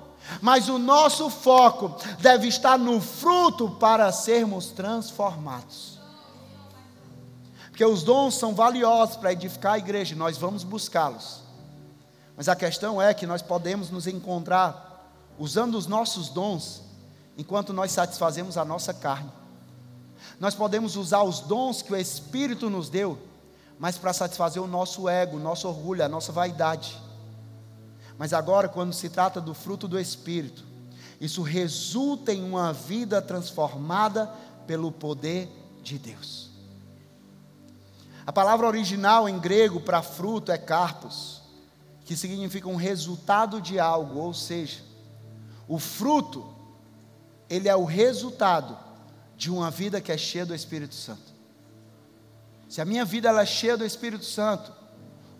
Mas 0.42 0.70
o 0.70 0.80
nosso 0.80 1.30
foco 1.30 1.94
deve 2.20 2.48
estar 2.48 2.80
no 2.80 3.02
fruto 3.02 3.72
para 3.72 4.10
sermos 4.14 4.68
transformados. 4.68 5.93
Porque 7.84 7.94
os 7.94 8.02
dons 8.02 8.36
são 8.36 8.56
valiosos 8.56 9.18
para 9.18 9.34
edificar 9.34 9.74
a 9.74 9.78
igreja, 9.78 10.16
nós 10.16 10.38
vamos 10.38 10.64
buscá-los. 10.64 11.42
Mas 12.38 12.48
a 12.48 12.56
questão 12.56 13.02
é 13.02 13.14
que 13.14 13.28
nós 13.28 13.42
podemos 13.42 13.90
nos 13.90 14.08
encontrar 14.08 15.14
usando 15.38 15.76
os 15.76 15.86
nossos 15.86 16.30
dons 16.30 16.82
enquanto 17.38 17.74
nós 17.74 17.92
satisfazemos 17.92 18.58
a 18.58 18.64
nossa 18.64 18.94
carne. 18.94 19.30
Nós 20.40 20.56
podemos 20.56 20.96
usar 20.96 21.24
os 21.24 21.42
dons 21.42 21.82
que 21.82 21.92
o 21.92 21.98
Espírito 21.98 22.70
nos 22.70 22.88
deu, 22.88 23.20
mas 23.78 23.98
para 23.98 24.14
satisfazer 24.14 24.64
o 24.64 24.68
nosso 24.68 25.10
ego, 25.10 25.36
o 25.36 25.42
nosso 25.42 25.68
orgulho, 25.68 26.06
a 26.06 26.08
nossa 26.08 26.32
vaidade. 26.32 26.98
Mas 28.18 28.32
agora, 28.32 28.70
quando 28.70 28.94
se 28.94 29.10
trata 29.10 29.42
do 29.42 29.54
fruto 29.54 29.90
do 29.90 30.00
Espírito, 30.00 30.64
isso 31.20 31.42
resulta 31.42 32.32
em 32.32 32.46
uma 32.46 32.72
vida 32.72 33.22
transformada 33.22 34.32
pelo 34.66 34.90
poder 34.90 35.52
de 35.84 36.00
Deus. 36.00 36.53
A 38.26 38.32
palavra 38.32 38.68
original 38.68 39.28
em 39.28 39.38
grego 39.40 39.82
para 39.82 40.02
fruto 40.02 40.52
é 40.52 40.58
carpos 40.58 41.42
que 42.06 42.16
significa 42.16 42.68
um 42.68 42.76
resultado 42.76 43.62
de 43.62 43.80
algo, 43.80 44.20
ou 44.20 44.34
seja, 44.34 44.82
o 45.68 45.80
fruto, 45.80 46.54
ele 47.50 47.70
é 47.70 47.76
o 47.76 47.86
resultado 47.86 48.78
de 49.38 49.50
uma 49.50 49.72
vida 49.72 50.02
que 50.02 50.12
é 50.12 50.18
cheia 50.18 50.46
do 50.46 50.54
Espírito 50.54 50.96
Santo. 50.96 51.34
Se 52.68 52.82
a 52.82 52.86
minha 52.86 53.06
vida 53.06 53.30
é 53.30 53.46
cheia 53.46 53.78
do 53.78 53.86
Espírito 53.86 54.26
Santo, 54.26 54.74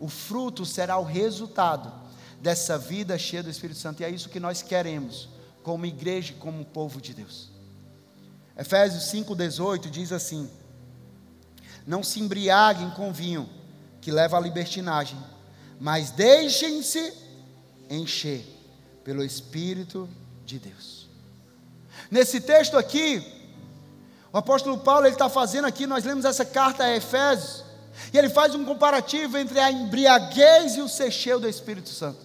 o 0.00 0.08
fruto 0.08 0.64
será 0.64 0.98
o 0.98 1.04
resultado 1.04 1.92
dessa 2.40 2.78
vida 2.78 3.18
cheia 3.18 3.42
do 3.42 3.50
Espírito 3.50 3.78
Santo, 3.78 4.00
e 4.00 4.04
é 4.04 4.10
isso 4.10 4.28
que 4.28 4.40
nós 4.40 4.62
queremos, 4.62 5.28
como 5.62 5.86
igreja 5.86 6.34
como 6.38 6.64
povo 6.64 7.00
de 7.00 7.14
Deus. 7.14 7.50
Efésios 8.56 9.04
5,18 9.04 9.90
diz 9.90 10.12
assim: 10.12 10.48
Não 11.86 12.02
se 12.02 12.20
embriaguem 12.20 12.90
com 12.90 13.12
vinho, 13.12 13.48
que 14.00 14.10
leva 14.10 14.36
à 14.36 14.40
libertinagem 14.40 15.18
mas 15.78 16.10
deixem-se 16.10 17.12
encher 17.90 18.44
pelo 19.02 19.24
Espírito 19.24 20.08
de 20.44 20.58
Deus. 20.58 21.08
Nesse 22.10 22.40
texto 22.40 22.76
aqui, 22.76 23.22
o 24.32 24.38
apóstolo 24.38 24.78
Paulo 24.78 25.06
está 25.06 25.28
fazendo 25.28 25.66
aqui, 25.66 25.86
nós 25.86 26.04
lemos 26.04 26.24
essa 26.24 26.44
carta 26.44 26.84
a 26.84 26.96
Efésios, 26.96 27.64
e 28.12 28.18
ele 28.18 28.28
faz 28.28 28.54
um 28.54 28.64
comparativo 28.64 29.36
entre 29.36 29.58
a 29.60 29.70
embriaguez 29.70 30.76
e 30.76 30.80
o 30.80 30.88
ser 30.88 31.12
do 31.38 31.48
Espírito 31.48 31.88
Santo. 31.90 32.24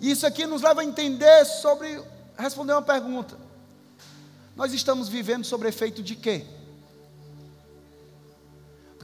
E 0.00 0.10
isso 0.10 0.26
aqui 0.26 0.46
nos 0.46 0.62
leva 0.62 0.80
a 0.80 0.84
entender 0.84 1.44
sobre, 1.44 2.00
responder 2.36 2.72
uma 2.72 2.82
pergunta. 2.82 3.36
Nós 4.54 4.72
estamos 4.72 5.08
vivendo 5.08 5.44
sobre 5.44 5.68
efeito 5.68 6.02
de 6.02 6.14
quê? 6.14 6.44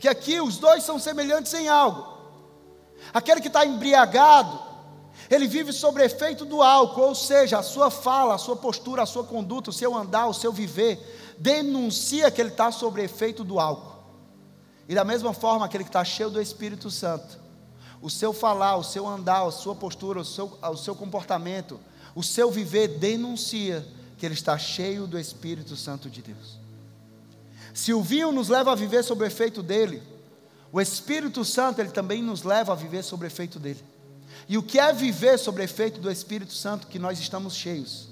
Porque 0.05 0.19
aqui 0.19 0.39
os 0.39 0.59
dois 0.59 0.85
são 0.85 0.99
semelhantes 0.99 1.55
em 1.55 1.67
algo. 1.67 2.07
Aquele 3.15 3.41
que 3.41 3.47
está 3.47 3.65
embriagado, 3.65 4.61
ele 5.31 5.47
vive 5.47 5.73
sob 5.73 6.03
efeito 6.03 6.45
do 6.45 6.61
álcool, 6.61 7.05
ou 7.05 7.15
seja, 7.15 7.59
a 7.59 7.63
sua 7.63 7.91
fala, 7.91 8.35
a 8.35 8.39
sua 8.39 8.55
postura, 8.55 9.05
a 9.05 9.07
sua 9.07 9.25
conduta, 9.25 9.71
o 9.71 9.73
seu 9.73 9.97
andar, 9.97 10.27
o 10.27 10.35
seu 10.35 10.53
viver, 10.53 11.35
denuncia 11.39 12.31
que 12.31 12.39
ele 12.39 12.51
está 12.51 12.71
sob 12.71 13.01
efeito 13.03 13.43
do 13.43 13.59
álcool. 13.59 13.97
E 14.87 14.95
da 14.95 15.05
mesma 15.05 15.33
forma, 15.33 15.65
aquele 15.65 15.85
que 15.85 15.89
está 15.89 16.05
cheio 16.05 16.29
do 16.29 16.39
Espírito 16.39 16.91
Santo, 16.91 17.39
o 18.03 18.11
seu 18.11 18.35
falar, 18.35 18.77
o 18.77 18.85
seu 18.85 19.09
andar, 19.09 19.47
a 19.47 19.51
sua 19.51 19.75
postura, 19.75 20.21
o 20.21 20.25
seu, 20.25 20.59
o 20.61 20.77
seu 20.77 20.95
comportamento, 20.95 21.81
o 22.15 22.23
seu 22.23 22.51
viver 22.51 22.99
denuncia 22.99 23.87
que 24.19 24.27
ele 24.27 24.35
está 24.35 24.59
cheio 24.59 25.07
do 25.07 25.19
Espírito 25.19 25.75
Santo 25.77 26.11
de 26.11 26.21
Deus. 26.21 26.63
Se 27.75 27.93
o 27.93 28.01
vinho 28.01 28.31
nos 28.31 28.49
leva 28.49 28.71
a 28.71 28.77
viver 28.77 29.03
sob 29.03 29.25
o 29.25 29.27
efeito 29.27 29.61
dele, 29.61 30.01
o 30.73 30.81
Espírito 30.81 31.45
Santo 31.45 31.81
ele 31.81 31.91
também 31.91 32.23
nos 32.23 32.45
leva 32.45 32.73
a 32.73 32.77
viver 32.77 33.03
sob 33.03 33.25
o 33.25 33.27
efeito 33.27 33.59
dele. 33.59 33.85
E 34.49 34.57
o 34.57 34.63
que 34.63 34.79
é 34.79 34.93
viver 34.93 35.37
sob 35.39 35.61
o 35.61 35.65
efeito 35.65 36.01
do 36.01 36.11
Espírito 36.11 36.53
Santo 36.53 36.87
que 36.87 37.01
nós 37.01 37.19
estamos 37.19 37.55
cheios? 37.55 38.09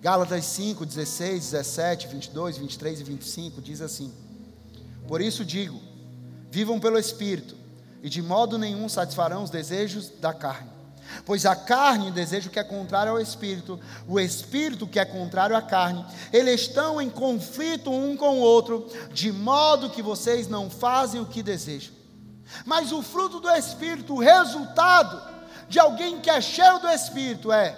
Gálatas 0.00 0.44
5, 0.46 0.86
16, 0.86 1.50
17, 1.50 2.08
22, 2.08 2.58
23 2.58 3.00
e 3.00 3.04
25 3.04 3.60
diz 3.60 3.82
assim: 3.82 4.12
Por 5.06 5.20
isso 5.20 5.44
digo, 5.44 5.80
vivam 6.50 6.80
pelo 6.80 6.98
Espírito, 6.98 7.56
e 8.02 8.08
de 8.08 8.22
modo 8.22 8.56
nenhum 8.56 8.88
satisfarão 8.88 9.42
os 9.42 9.50
desejos 9.50 10.08
da 10.08 10.32
carne. 10.32 10.77
Pois 11.24 11.46
a 11.46 11.56
carne 11.56 12.10
deseja 12.10 12.48
o 12.48 12.50
que 12.50 12.58
é 12.58 12.64
contrário 12.64 13.12
ao 13.12 13.20
espírito, 13.20 13.78
o 14.06 14.18
espírito 14.18 14.86
que 14.86 14.98
é 14.98 15.04
contrário 15.04 15.56
à 15.56 15.62
carne, 15.62 16.04
eles 16.32 16.62
estão 16.62 17.00
em 17.00 17.08
conflito 17.08 17.90
um 17.90 18.16
com 18.16 18.38
o 18.38 18.40
outro, 18.40 18.86
de 19.12 19.32
modo 19.32 19.90
que 19.90 20.02
vocês 20.02 20.48
não 20.48 20.70
fazem 20.70 21.20
o 21.20 21.26
que 21.26 21.42
desejam. 21.42 21.94
Mas 22.64 22.92
o 22.92 23.02
fruto 23.02 23.40
do 23.40 23.50
espírito, 23.50 24.14
o 24.14 24.20
resultado 24.20 25.20
de 25.68 25.78
alguém 25.78 26.20
que 26.20 26.30
é 26.30 26.40
cheio 26.40 26.78
do 26.78 26.88
espírito 26.88 27.52
é 27.52 27.76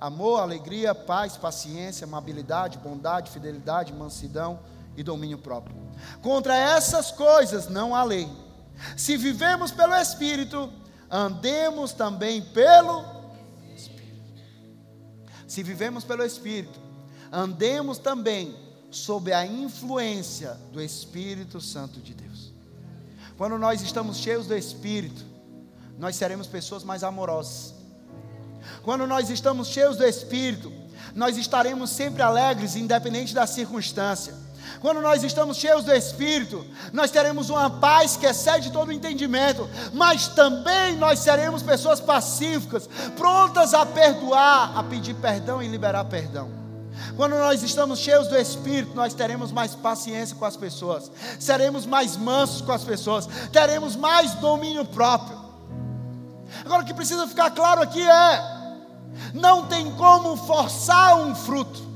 amor, 0.00 0.40
alegria, 0.40 0.94
paz, 0.94 1.36
paciência, 1.36 2.04
amabilidade, 2.04 2.78
bondade, 2.78 3.30
fidelidade, 3.30 3.92
mansidão 3.92 4.60
e 4.96 5.02
domínio 5.02 5.38
próprio. 5.38 5.76
Contra 6.20 6.56
essas 6.56 7.10
coisas 7.10 7.68
não 7.68 7.94
há 7.94 8.02
lei. 8.02 8.28
Se 8.96 9.16
vivemos 9.16 9.70
pelo 9.70 9.94
espírito, 9.94 10.72
andemos 11.12 11.92
também 11.92 12.40
pelo 12.40 13.04
Espírito. 13.76 14.32
Se 15.46 15.62
vivemos 15.62 16.02
pelo 16.04 16.24
Espírito, 16.24 16.80
andemos 17.30 17.98
também 17.98 18.56
sob 18.90 19.30
a 19.32 19.46
influência 19.46 20.58
do 20.72 20.80
Espírito 20.80 21.60
Santo 21.60 22.00
de 22.00 22.14
Deus. 22.14 22.52
Quando 23.36 23.58
nós 23.58 23.82
estamos 23.82 24.16
cheios 24.16 24.46
do 24.46 24.56
Espírito, 24.56 25.22
nós 25.98 26.16
seremos 26.16 26.46
pessoas 26.46 26.82
mais 26.82 27.04
amorosas. 27.04 27.74
Quando 28.82 29.06
nós 29.06 29.28
estamos 29.28 29.68
cheios 29.68 29.96
do 29.96 30.04
Espírito, 30.04 30.72
nós 31.14 31.36
estaremos 31.36 31.90
sempre 31.90 32.22
alegres, 32.22 32.76
independente 32.76 33.34
da 33.34 33.46
circunstância. 33.46 34.34
Quando 34.80 35.00
nós 35.00 35.22
estamos 35.22 35.56
cheios 35.56 35.84
do 35.84 35.92
Espírito, 35.92 36.66
nós 36.92 37.10
teremos 37.10 37.50
uma 37.50 37.70
paz 37.70 38.16
que 38.16 38.26
excede 38.26 38.70
todo 38.72 38.92
entendimento, 38.92 39.68
mas 39.92 40.28
também 40.28 40.96
nós 40.96 41.20
seremos 41.20 41.62
pessoas 41.62 42.00
pacíficas, 42.00 42.88
prontas 43.16 43.74
a 43.74 43.86
perdoar, 43.86 44.76
a 44.76 44.82
pedir 44.82 45.14
perdão 45.14 45.62
e 45.62 45.68
liberar 45.68 46.04
perdão. 46.06 46.50
Quando 47.16 47.32
nós 47.36 47.62
estamos 47.62 47.98
cheios 47.98 48.28
do 48.28 48.36
Espírito, 48.36 48.94
nós 48.94 49.14
teremos 49.14 49.52
mais 49.52 49.74
paciência 49.74 50.36
com 50.36 50.44
as 50.44 50.56
pessoas, 50.56 51.10
seremos 51.38 51.86
mais 51.86 52.16
mansos 52.16 52.60
com 52.60 52.72
as 52.72 52.84
pessoas, 52.84 53.28
teremos 53.52 53.96
mais 53.96 54.34
domínio 54.34 54.84
próprio. 54.84 55.40
Agora 56.64 56.82
o 56.82 56.86
que 56.86 56.94
precisa 56.94 57.26
ficar 57.26 57.50
claro 57.50 57.82
aqui 57.82 58.02
é: 58.02 58.62
não 59.34 59.66
tem 59.66 59.90
como 59.92 60.36
forçar 60.36 61.18
um 61.18 61.34
fruto. 61.34 61.91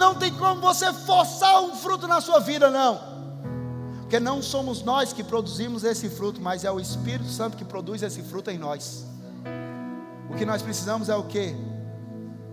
Não 0.00 0.14
tem 0.14 0.32
como 0.32 0.62
você 0.62 0.90
forçar 0.94 1.60
um 1.60 1.76
fruto 1.76 2.08
na 2.08 2.22
sua 2.22 2.40
vida, 2.40 2.70
não. 2.70 2.98
Porque 4.00 4.18
não 4.18 4.42
somos 4.42 4.82
nós 4.82 5.12
que 5.12 5.22
produzimos 5.22 5.84
esse 5.84 6.08
fruto, 6.08 6.40
mas 6.40 6.64
é 6.64 6.72
o 6.72 6.80
Espírito 6.80 7.28
Santo 7.28 7.54
que 7.54 7.66
produz 7.66 8.02
esse 8.02 8.22
fruto 8.22 8.50
em 8.50 8.56
nós. 8.56 9.04
O 10.30 10.36
que 10.36 10.46
nós 10.46 10.62
precisamos 10.62 11.10
é 11.10 11.14
o 11.14 11.24
que? 11.24 11.54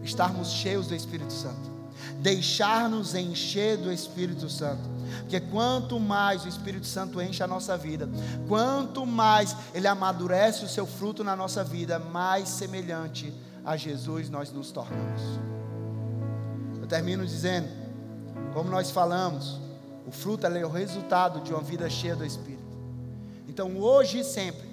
Estarmos 0.04 0.50
cheios 0.50 0.88
do 0.88 0.94
Espírito 0.94 1.32
Santo. 1.32 1.72
Deixar-nos 2.20 3.16
encher 3.16 3.78
do 3.78 3.94
Espírito 3.94 4.50
Santo. 4.50 4.84
Porque 5.22 5.40
quanto 5.40 6.02
mais 6.02 6.44
o 6.44 6.50
Espírito 6.50 6.86
Santo 6.86 7.22
enche 7.22 7.42
a 7.42 7.48
nossa 7.48 7.78
vida, 7.78 8.10
quanto 8.46 9.06
mais 9.06 9.56
ele 9.74 9.88
amadurece 9.88 10.66
o 10.66 10.70
seu 10.70 10.86
fruto 10.86 11.24
na 11.24 11.34
nossa 11.34 11.64
vida, 11.64 11.98
mais 11.98 12.50
semelhante 12.50 13.34
a 13.64 13.78
Jesus 13.78 14.30
nós 14.30 14.52
nos 14.52 14.70
tornamos. 14.70 15.22
Eu 16.88 16.90
termino 16.90 17.26
dizendo, 17.26 17.68
como 18.54 18.70
nós 18.70 18.92
falamos, 18.92 19.60
o 20.08 20.12
fruto 20.12 20.48
é 20.48 20.66
o 20.66 20.70
resultado 20.70 21.42
de 21.42 21.52
uma 21.52 21.62
vida 21.62 21.90
cheia 21.90 22.16
do 22.16 22.26
Espírito. 22.26 22.64
Então, 23.46 23.78
hoje 23.78 24.20
e 24.20 24.24
sempre, 24.24 24.66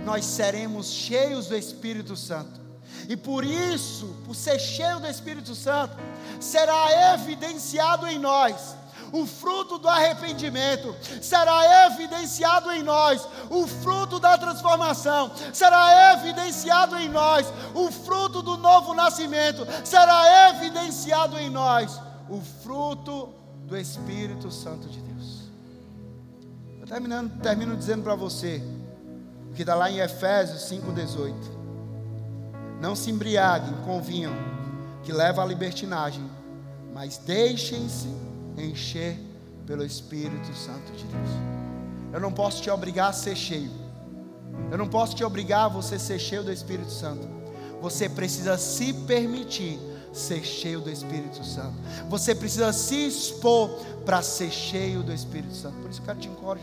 nós 0.00 0.26
seremos 0.26 0.90
cheios 0.90 1.46
do 1.46 1.56
Espírito 1.56 2.16
Santo. 2.16 2.60
E 3.08 3.16
por 3.16 3.44
isso, 3.44 4.14
por 4.26 4.36
ser 4.36 4.58
cheio 4.58 5.00
do 5.00 5.06
Espírito 5.06 5.54
Santo, 5.54 5.96
será 6.38 7.14
evidenciado 7.14 8.06
em 8.08 8.18
nós 8.18 8.76
o 9.14 9.24
fruto 9.26 9.78
do 9.78 9.88
arrependimento, 9.88 10.92
será 11.22 11.86
evidenciado 11.86 12.72
em 12.72 12.82
nós 12.82 13.24
o 13.48 13.64
fruto 13.64 14.18
da 14.18 14.36
transformação, 14.36 15.30
será 15.52 16.14
evidenciado 16.14 16.96
em 16.96 17.08
nós 17.08 17.46
o 17.74 17.92
fruto 17.92 18.42
do 18.42 18.56
novo 18.56 18.92
nascimento, 18.92 19.64
será 19.84 20.50
evidenciado 20.50 21.38
em 21.38 21.48
nós 21.48 22.00
o 22.28 22.40
fruto 22.40 23.28
do 23.64 23.76
Espírito 23.76 24.50
Santo 24.50 24.88
de 24.88 24.98
Deus. 24.98 25.44
Eu 26.80 26.86
terminando, 26.88 27.40
termino 27.40 27.76
dizendo 27.76 28.02
para 28.02 28.16
você, 28.16 28.60
o 29.48 29.54
que 29.54 29.62
está 29.62 29.76
lá 29.76 29.88
em 29.88 30.00
Efésios 30.00 30.62
5,18. 30.62 31.32
Não 32.80 32.96
se 32.96 33.12
embriaguem 33.12 33.74
com 33.84 34.02
vinho, 34.02 34.32
que 35.04 35.12
leva 35.12 35.40
à 35.40 35.46
libertinagem, 35.46 36.28
mas 36.92 37.16
deixem-se 37.16 38.33
encher 38.56 39.18
pelo 39.66 39.84
Espírito 39.84 40.54
Santo 40.54 40.92
de 40.92 41.04
Deus. 41.04 41.30
Eu 42.12 42.20
não 42.20 42.32
posso 42.32 42.62
te 42.62 42.70
obrigar 42.70 43.10
a 43.10 43.12
ser 43.12 43.36
cheio. 43.36 43.70
Eu 44.70 44.78
não 44.78 44.86
posso 44.86 45.16
te 45.16 45.24
obrigar 45.24 45.66
a 45.66 45.68
você 45.68 45.98
ser 45.98 46.18
cheio 46.18 46.42
do 46.42 46.52
Espírito 46.52 46.90
Santo. 46.90 47.26
Você 47.80 48.08
precisa 48.08 48.56
se 48.56 48.92
permitir 48.92 49.78
ser 50.12 50.44
cheio 50.44 50.80
do 50.80 50.90
Espírito 50.90 51.44
Santo. 51.44 51.74
Você 52.08 52.34
precisa 52.34 52.72
se 52.72 53.08
expor 53.08 53.68
para 54.06 54.22
ser 54.22 54.50
cheio 54.50 55.02
do 55.02 55.12
Espírito 55.12 55.54
Santo. 55.54 55.76
Por 55.78 55.90
isso 55.90 56.00
eu 56.00 56.04
quero 56.06 56.18
te 56.20 56.28
encorajar. 56.28 56.62